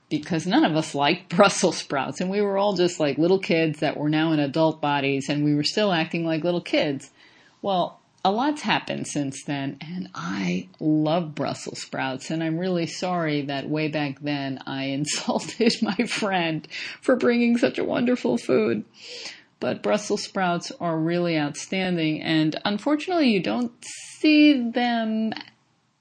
because 0.10 0.48
none 0.48 0.66
of 0.66 0.76
us 0.76 0.96
liked 0.96 1.30
Brussels 1.36 1.78
sprouts, 1.78 2.22
and 2.22 2.32
we 2.32 2.42
were 2.42 2.58
all 2.58 2.74
just 2.74 3.00
like 3.00 3.20
little 3.20 3.38
kids 3.38 3.82
that 3.82 3.98
were 3.98 4.10
now 4.10 4.32
in 4.32 4.40
adult 4.40 4.82
bodies, 4.82 5.30
and 5.30 5.46
we 5.46 5.54
were 5.54 5.64
still 5.64 5.92
acting 5.92 6.26
like 6.26 6.44
little 6.44 6.60
kids. 6.60 7.12
Well, 7.62 8.01
a 8.24 8.32
lot's 8.32 8.62
happened 8.62 9.08
since 9.08 9.44
then, 9.46 9.78
and 9.82 10.10
I 10.14 10.70
love 10.80 11.34
Brussels 11.34 11.82
sprouts, 11.82 12.30
and 12.30 12.44
I'm 12.44 12.58
really 12.58 12.86
sorry 12.86 13.42
that 13.44 13.68
way 13.68 13.88
back 13.88 14.20
then 14.22 14.62
I 14.68 14.86
insulted 15.00 15.74
my 15.82 15.96
friend 16.08 16.68
for 17.02 17.16
bringing 17.16 17.58
such 17.58 17.80
a 17.80 17.84
wonderful 17.84 18.38
food. 18.38 18.86
But 19.60 19.84
Brussels 19.84 20.24
sprouts 20.24 20.72
are 20.80 20.98
really 20.98 21.38
outstanding, 21.38 22.22
and 22.22 22.60
unfortunately, 22.66 23.30
you 23.30 23.42
don't 23.42 23.72
see 24.18 24.70
them 24.70 25.34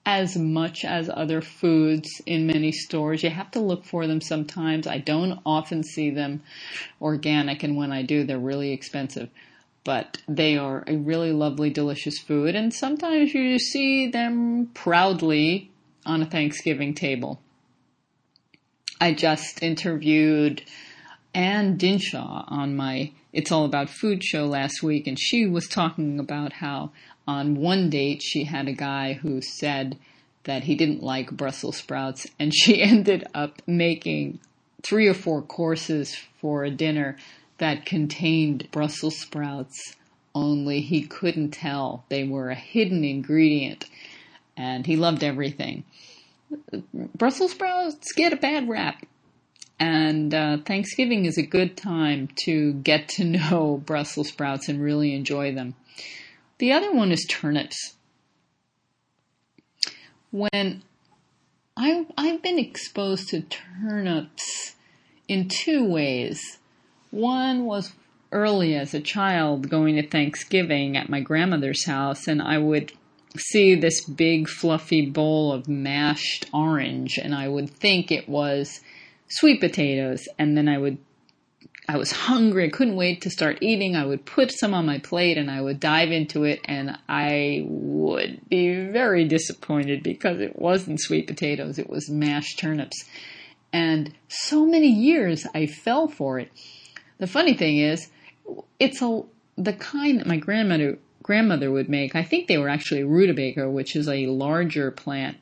as 0.07 0.37
much 0.37 0.85
as 0.85 1.11
other 1.11 1.43
foods 1.43 2.09
in 2.25 2.47
many 2.47 2.73
stores. 2.73 3.23
You 3.23 3.31
have 3.31 3.51
to 3.53 3.61
look 3.61 3.85
for 3.85 4.07
them 4.07 4.21
sometimes. 4.21 4.87
I 4.87 4.99
don't 4.99 5.41
often 5.45 5.83
see 5.83 6.11
them 6.11 6.43
organic, 7.01 7.63
and 7.63 7.77
when 7.77 7.93
I 7.93 8.03
do, 8.03 8.25
they're 8.25 8.39
really 8.39 8.73
expensive 8.73 9.29
but 9.85 10.19
they 10.29 10.57
are 10.57 10.85
a 10.87 10.97
really 10.97 11.33
lovely, 11.33 11.71
delicious 11.71 12.19
food, 12.19 12.55
and 12.55 12.73
sometimes 12.73 13.33
you 13.35 13.59
see 13.59 14.09
them 14.09 14.71
proudly 14.75 15.71
on 16.05 16.23
a 16.23 16.27
Thanksgiving 16.27 16.95
table. 16.95 17.41
I 19.01 19.15
just 19.15 19.63
interviewed 19.63 20.63
Anne 21.35 21.79
Dinshah 21.79 22.45
on 22.49 22.77
my 22.77 23.13
It's 23.33 23.51
All 23.51 23.65
About 23.65 23.89
Food 23.89 24.23
show 24.23 24.45
last 24.45 24.83
week, 24.83 25.07
and 25.07 25.19
she 25.19 25.47
was 25.47 25.67
talking 25.67 26.19
about 26.19 26.55
how 26.55 26.93
on 27.27 27.55
one 27.55 27.89
date 27.89 28.23
she 28.23 28.45
had 28.45 28.69
a 28.69 28.73
guy 28.73 29.15
who 29.15 29.41
said 29.41 29.99
that 30.45 30.65
he 30.65 30.75
didn't 30.75 31.03
like 31.03 31.31
Brussels 31.31 31.79
sprouts, 31.79 32.27
and 32.39 32.55
she 32.55 32.83
ended 32.83 33.27
up 33.35 33.63
making 33.67 34.41
three 34.83 35.07
or 35.07 35.15
four 35.15 35.41
courses 35.43 36.17
for 36.41 36.65
a 36.65 36.71
dinner 36.71 37.17
that 37.61 37.87
contained 37.87 38.69
Brussels 38.73 39.19
sprouts, 39.19 39.95
only 40.35 40.81
he 40.81 41.03
couldn't 41.03 41.53
tell 41.53 42.05
they 42.09 42.25
were 42.25 42.51
a 42.51 42.55
hidden 42.55 43.05
ingredient, 43.05 43.87
and 44.57 44.87
he 44.87 44.97
loved 44.97 45.23
everything. 45.23 45.85
Brussels 47.15 47.53
sprouts 47.53 48.13
get 48.13 48.33
a 48.33 48.37
bad 48.37 48.69
rap, 48.69 49.05
and 49.79 50.35
uh, 50.35 50.59
Thanksgiving 50.65 51.27
is 51.27 51.39
a 51.39 51.43
good 51.43 51.77
time 51.77 52.29
to 52.45 52.73
get 52.73 53.09
to 53.11 53.25
know 53.25 53.83
Brussels 53.85 54.29
sprouts 54.29 54.69
and 54.69 54.83
really 54.83 55.15
enjoy 55.15 55.55
them. 55.55 55.75
The 56.59 56.73
other 56.73 56.93
one 56.93 57.13
is 57.13 57.25
turnips. 57.29 57.95
When 60.31 60.83
I, 61.77 62.07
I've 62.17 62.43
been 62.43 62.59
exposed 62.59 63.29
to 63.31 63.43
turnips 63.43 64.75
in 65.29 65.49
two 65.49 65.85
ways. 65.85 66.59
One 67.11 67.65
was 67.65 67.93
early 68.33 68.75
as 68.77 68.95
a 68.95 69.01
child 69.01 69.69
going 69.69 69.97
to 69.97 70.07
Thanksgiving 70.07 70.97
at 70.97 71.09
my 71.09 71.21
grandmother's 71.21 71.85
house, 71.85 72.29
and 72.29 72.41
I 72.41 72.59
would 72.59 72.93
see 73.37 73.75
this 73.75 74.05
big 74.05 74.49
fluffy 74.49 75.07
bowl 75.07 75.53
of 75.53 75.69
mashed 75.69 76.47
orange, 76.53 77.19
and 77.19 77.35
I 77.35 77.49
would 77.49 77.71
think 77.71 78.11
it 78.11 78.29
was 78.29 78.81
sweet 79.29 79.61
potatoes, 79.61 80.29
and 80.39 80.57
then 80.57 80.69
I 80.69 80.79
would 80.79 80.99
I 81.89 81.97
was 81.97 82.13
hungry, 82.13 82.67
I 82.67 82.69
couldn't 82.69 82.95
wait 82.95 83.23
to 83.23 83.31
start 83.31 83.59
eating. 83.63 83.97
I 83.97 84.07
would 84.07 84.25
put 84.25 84.53
some 84.53 84.75
on 84.75 84.87
my 84.87 84.99
plate 84.99 85.37
and 85.37 85.51
I 85.51 85.61
would 85.61 85.81
dive 85.81 86.13
into 86.13 86.45
it 86.45 86.61
and 86.67 86.97
I 87.09 87.65
would 87.67 88.49
be 88.49 88.73
very 88.87 89.27
disappointed 89.27 90.05
because 90.05 90.39
it 90.39 90.57
wasn't 90.57 91.01
sweet 91.01 91.27
potatoes, 91.27 91.81
it 91.81 91.91
was 91.91 92.09
mashed 92.09 92.61
turnips. 92.61 93.05
And 93.73 94.15
so 94.29 94.65
many 94.65 94.87
years 94.87 95.49
I 95.53 95.67
fell 95.67 96.07
for 96.07 96.39
it. 96.39 96.53
The 97.21 97.27
funny 97.27 97.53
thing 97.53 97.77
is, 97.77 98.09
it's 98.79 99.03
a 99.03 99.23
the 99.57 99.75
kind 99.75 100.19
that 100.19 100.27
my 100.27 100.39
grandmother 100.39 100.99
grandmother 101.23 101.71
would 101.71 101.89
make. 101.89 102.17
I 102.17 102.23
think 102.23 102.49
they 102.49 102.57
were 102.57 102.71
actually 102.71 103.05
rutabaga, 103.05 103.69
which 103.69 103.95
is 103.95 104.09
a 104.09 104.27
larger 104.27 104.91
plant 104.91 105.37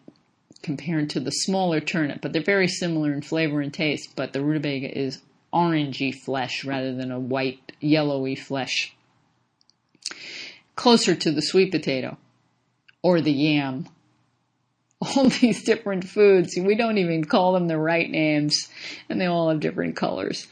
compared 0.60 1.08
to 1.10 1.20
the 1.20 1.30
smaller 1.30 1.78
turnip, 1.78 2.20
but 2.20 2.32
they're 2.32 2.42
very 2.42 2.66
similar 2.66 3.12
in 3.12 3.22
flavor 3.22 3.60
and 3.60 3.72
taste. 3.72 4.10
But 4.16 4.32
the 4.32 4.42
rutabaga 4.42 4.98
is 4.98 5.22
orangey 5.54 6.12
flesh 6.12 6.64
rather 6.64 6.92
than 6.96 7.12
a 7.12 7.20
white 7.20 7.72
yellowy 7.80 8.34
flesh, 8.34 8.92
closer 10.74 11.14
to 11.14 11.30
the 11.30 11.42
sweet 11.42 11.70
potato 11.70 12.18
or 13.02 13.20
the 13.20 13.32
yam. 13.32 13.88
All 15.16 15.28
these 15.28 15.62
different 15.62 16.02
foods, 16.02 16.56
we 16.56 16.74
don't 16.74 16.98
even 16.98 17.24
call 17.24 17.52
them 17.52 17.68
the 17.68 17.78
right 17.78 18.10
names, 18.10 18.68
and 19.08 19.20
they 19.20 19.26
all 19.26 19.48
have 19.48 19.60
different 19.60 19.94
colors. 19.94 20.48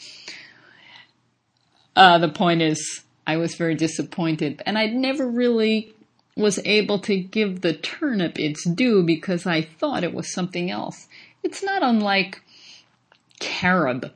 Uh, 1.96 2.18
the 2.18 2.28
point 2.28 2.60
is, 2.60 3.02
I 3.26 3.38
was 3.38 3.54
very 3.54 3.74
disappointed, 3.74 4.62
and 4.66 4.78
I 4.78 4.86
never 4.86 5.26
really 5.26 5.94
was 6.36 6.60
able 6.66 6.98
to 7.00 7.16
give 7.16 7.62
the 7.62 7.72
turnip 7.72 8.38
its 8.38 8.64
due 8.64 9.02
because 9.02 9.46
I 9.46 9.62
thought 9.62 10.04
it 10.04 10.12
was 10.12 10.32
something 10.32 10.70
else. 10.70 11.08
It's 11.42 11.62
not 11.62 11.82
unlike 11.82 12.42
carob. 13.40 14.12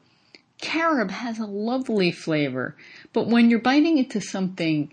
Carob 0.60 1.10
has 1.10 1.38
a 1.38 1.46
lovely 1.46 2.12
flavor, 2.12 2.76
but 3.14 3.26
when 3.26 3.48
you're 3.48 3.58
biting 3.58 3.96
into 3.96 4.20
something 4.20 4.92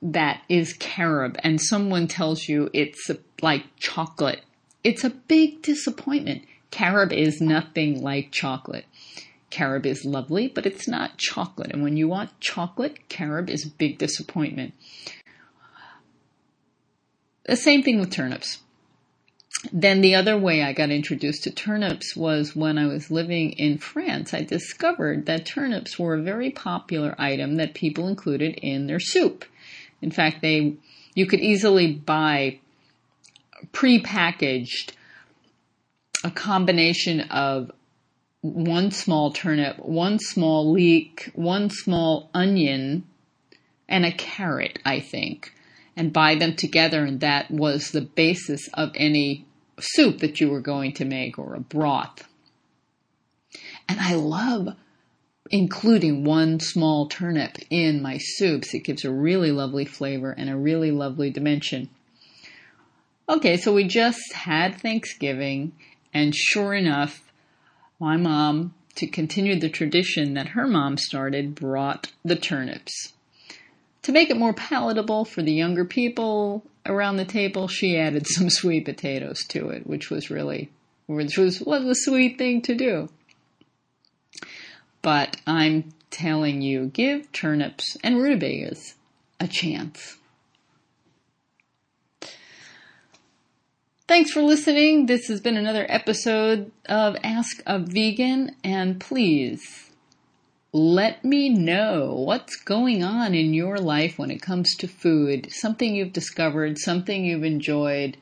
that 0.00 0.42
is 0.48 0.72
carob 0.72 1.36
and 1.44 1.60
someone 1.60 2.08
tells 2.08 2.48
you 2.48 2.70
it's 2.72 3.10
like 3.42 3.64
chocolate, 3.78 4.40
it's 4.82 5.04
a 5.04 5.10
big 5.10 5.60
disappointment. 5.60 6.44
Carob 6.70 7.12
is 7.12 7.42
nothing 7.42 8.02
like 8.02 8.32
chocolate. 8.32 8.86
Carob 9.52 9.84
is 9.84 10.06
lovely, 10.06 10.48
but 10.48 10.64
it's 10.64 10.88
not 10.88 11.18
chocolate. 11.18 11.72
And 11.72 11.82
when 11.82 11.98
you 11.98 12.08
want 12.08 12.40
chocolate, 12.40 13.10
carob 13.10 13.50
is 13.50 13.66
a 13.66 13.70
big 13.70 13.98
disappointment. 13.98 14.72
The 17.44 17.56
same 17.56 17.82
thing 17.82 18.00
with 18.00 18.10
turnips. 18.10 18.60
Then 19.70 20.00
the 20.00 20.14
other 20.14 20.38
way 20.38 20.62
I 20.62 20.72
got 20.72 20.88
introduced 20.88 21.44
to 21.44 21.50
turnips 21.50 22.16
was 22.16 22.56
when 22.56 22.78
I 22.78 22.86
was 22.86 23.10
living 23.10 23.52
in 23.52 23.76
France. 23.76 24.32
I 24.32 24.42
discovered 24.42 25.26
that 25.26 25.44
turnips 25.44 25.98
were 25.98 26.14
a 26.14 26.22
very 26.22 26.50
popular 26.50 27.14
item 27.18 27.56
that 27.56 27.74
people 27.74 28.08
included 28.08 28.54
in 28.54 28.86
their 28.86 29.00
soup. 29.00 29.44
In 30.00 30.10
fact, 30.10 30.40
they 30.40 30.76
you 31.14 31.26
could 31.26 31.40
easily 31.40 31.92
buy 31.92 32.58
pre-packaged 33.72 34.96
a 36.24 36.30
combination 36.30 37.20
of 37.20 37.70
one 38.42 38.90
small 38.90 39.32
turnip, 39.32 39.78
one 39.78 40.18
small 40.18 40.70
leek, 40.70 41.30
one 41.34 41.70
small 41.70 42.28
onion, 42.34 43.04
and 43.88 44.04
a 44.04 44.12
carrot, 44.12 44.78
I 44.84 45.00
think, 45.00 45.54
and 45.96 46.12
buy 46.12 46.34
them 46.34 46.56
together. 46.56 47.04
And 47.04 47.20
that 47.20 47.50
was 47.50 47.90
the 47.90 48.00
basis 48.00 48.68
of 48.74 48.90
any 48.96 49.46
soup 49.80 50.18
that 50.18 50.40
you 50.40 50.50
were 50.50 50.60
going 50.60 50.92
to 50.94 51.04
make 51.04 51.38
or 51.38 51.54
a 51.54 51.60
broth. 51.60 52.28
And 53.88 54.00
I 54.00 54.14
love 54.14 54.74
including 55.50 56.24
one 56.24 56.58
small 56.58 57.06
turnip 57.06 57.58
in 57.70 58.02
my 58.02 58.18
soups. 58.18 58.74
It 58.74 58.84
gives 58.84 59.04
a 59.04 59.12
really 59.12 59.52
lovely 59.52 59.84
flavor 59.84 60.32
and 60.32 60.48
a 60.48 60.56
really 60.56 60.90
lovely 60.90 61.30
dimension. 61.30 61.90
Okay, 63.28 63.56
so 63.56 63.72
we 63.72 63.84
just 63.84 64.32
had 64.32 64.80
Thanksgiving, 64.80 65.72
and 66.12 66.34
sure 66.34 66.74
enough, 66.74 67.21
my 68.02 68.16
mom, 68.16 68.74
to 68.96 69.06
continue 69.06 69.56
the 69.56 69.68
tradition 69.68 70.34
that 70.34 70.48
her 70.48 70.66
mom 70.66 70.98
started, 70.98 71.54
brought 71.54 72.10
the 72.24 72.34
turnips. 72.34 73.12
To 74.02 74.10
make 74.10 74.28
it 74.28 74.36
more 74.36 74.52
palatable 74.52 75.24
for 75.24 75.40
the 75.40 75.52
younger 75.52 75.84
people 75.84 76.64
around 76.84 77.16
the 77.16 77.24
table, 77.24 77.68
she 77.68 77.96
added 77.96 78.26
some 78.26 78.50
sweet 78.50 78.84
potatoes 78.86 79.44
to 79.50 79.68
it, 79.68 79.86
which 79.86 80.10
was 80.10 80.30
really, 80.30 80.68
which 81.06 81.38
was, 81.38 81.60
was 81.60 81.84
a 81.84 81.94
sweet 81.94 82.38
thing 82.38 82.60
to 82.62 82.74
do. 82.74 83.08
But 85.00 85.36
I'm 85.46 85.94
telling 86.10 86.60
you, 86.60 86.86
give 86.86 87.30
turnips 87.30 87.96
and 88.02 88.20
rutabagas 88.20 88.94
a 89.38 89.46
chance. 89.46 90.16
Thanks 94.12 94.30
for 94.30 94.42
listening. 94.42 95.06
This 95.06 95.28
has 95.28 95.40
been 95.40 95.56
another 95.56 95.86
episode 95.88 96.70
of 96.84 97.16
Ask 97.24 97.62
a 97.66 97.78
Vegan, 97.78 98.54
and 98.62 99.00
please 99.00 99.90
let 100.70 101.24
me 101.24 101.48
know 101.48 102.22
what's 102.26 102.56
going 102.56 103.02
on 103.02 103.34
in 103.34 103.54
your 103.54 103.78
life 103.78 104.18
when 104.18 104.30
it 104.30 104.42
comes 104.42 104.76
to 104.76 104.86
food. 104.86 105.50
Something 105.50 105.94
you've 105.94 106.12
discovered, 106.12 106.76
something 106.76 107.24
you've 107.24 107.42
enjoyed, 107.42 108.18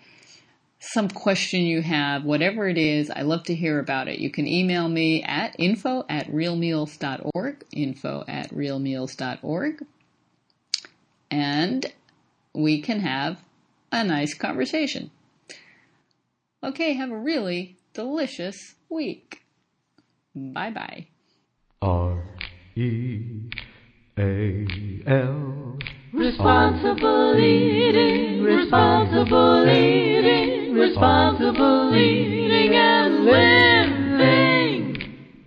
some 0.79 1.09
question 1.09 1.63
you 1.63 1.83
have, 1.83 2.23
whatever 2.23 2.69
it 2.69 2.79
is. 2.79 3.11
I 3.11 3.23
love 3.23 3.43
to 3.47 3.55
hear 3.57 3.81
about 3.81 4.07
it. 4.07 4.21
You 4.21 4.31
can 4.31 4.47
email 4.47 4.89
me 4.89 5.25
at 5.25 5.57
info 5.59 6.07
at 6.09 6.29
realmeals.org, 6.29 7.65
info 7.73 8.25
at 8.29 8.51
realmeals.org, 8.51 9.87
and 11.33 11.87
we 12.55 12.81
can 12.81 13.01
have 13.01 13.39
a 13.91 14.05
nice 14.05 14.35
conversation. 14.35 15.11
Okay, 16.63 16.93
have 16.93 17.11
a 17.11 17.19
really 17.19 17.79
delicious 17.95 18.75
week. 18.91 19.45
Bye 20.35 20.71
bye. 20.71 21.07
R 21.81 22.23
E 22.77 23.51
A 24.19 24.67
L. 25.07 25.79
Responsible 26.13 27.39
eating, 27.39 28.43
responsible 28.43 29.67
eating, 29.71 30.75
responsible 30.75 31.97
eating 31.97 32.75
and 32.75 33.25
living. 33.25 34.61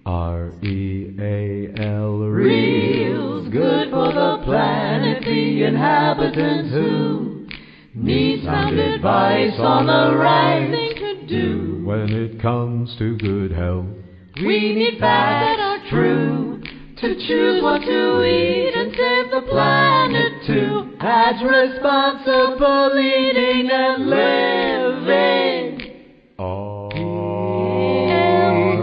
R 0.07 0.51
E 0.63 1.15
A 1.19 1.73
L. 1.77 2.17
Real 2.21 3.47
good 3.51 3.91
for 3.91 4.11
the 4.13 4.41
planet, 4.45 5.23
the 5.23 5.63
inhabitants 5.63 6.71
who 6.71 7.47
need 7.93 8.43
sound 8.43 8.79
advice 8.79 9.59
on 9.59 9.85
the 9.85 10.17
right 10.17 10.71
thing 10.71 10.92
to 10.92 10.92
do. 11.33 11.81
When 11.85 12.09
it 12.09 12.41
comes 12.41 12.95
to 12.97 13.17
good 13.17 13.51
health, 13.51 13.87
We 14.35 14.73
need 14.73 14.99
facts 14.99 15.57
that 15.57 15.59
are 15.59 15.89
true 15.89 16.61
to 16.97 17.15
choose 17.27 17.61
what 17.61 17.81
to 17.81 18.23
eat 18.23 18.73
and 18.75 18.91
save 18.95 19.31
the 19.31 19.41
planet 19.49 20.33
too. 20.47 20.97
That's 21.01 21.41
responsible 21.43 22.97
eating 22.97 23.69
and 23.69 24.09
living. 24.09 25.43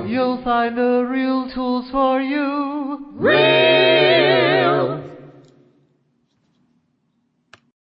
You'll 0.09 0.43
find 0.45 0.77
the 0.77 1.07
real 1.11 1.51
tools 1.55 1.87
for 1.91 2.21
you. 2.21 3.11
Real 3.15 4.00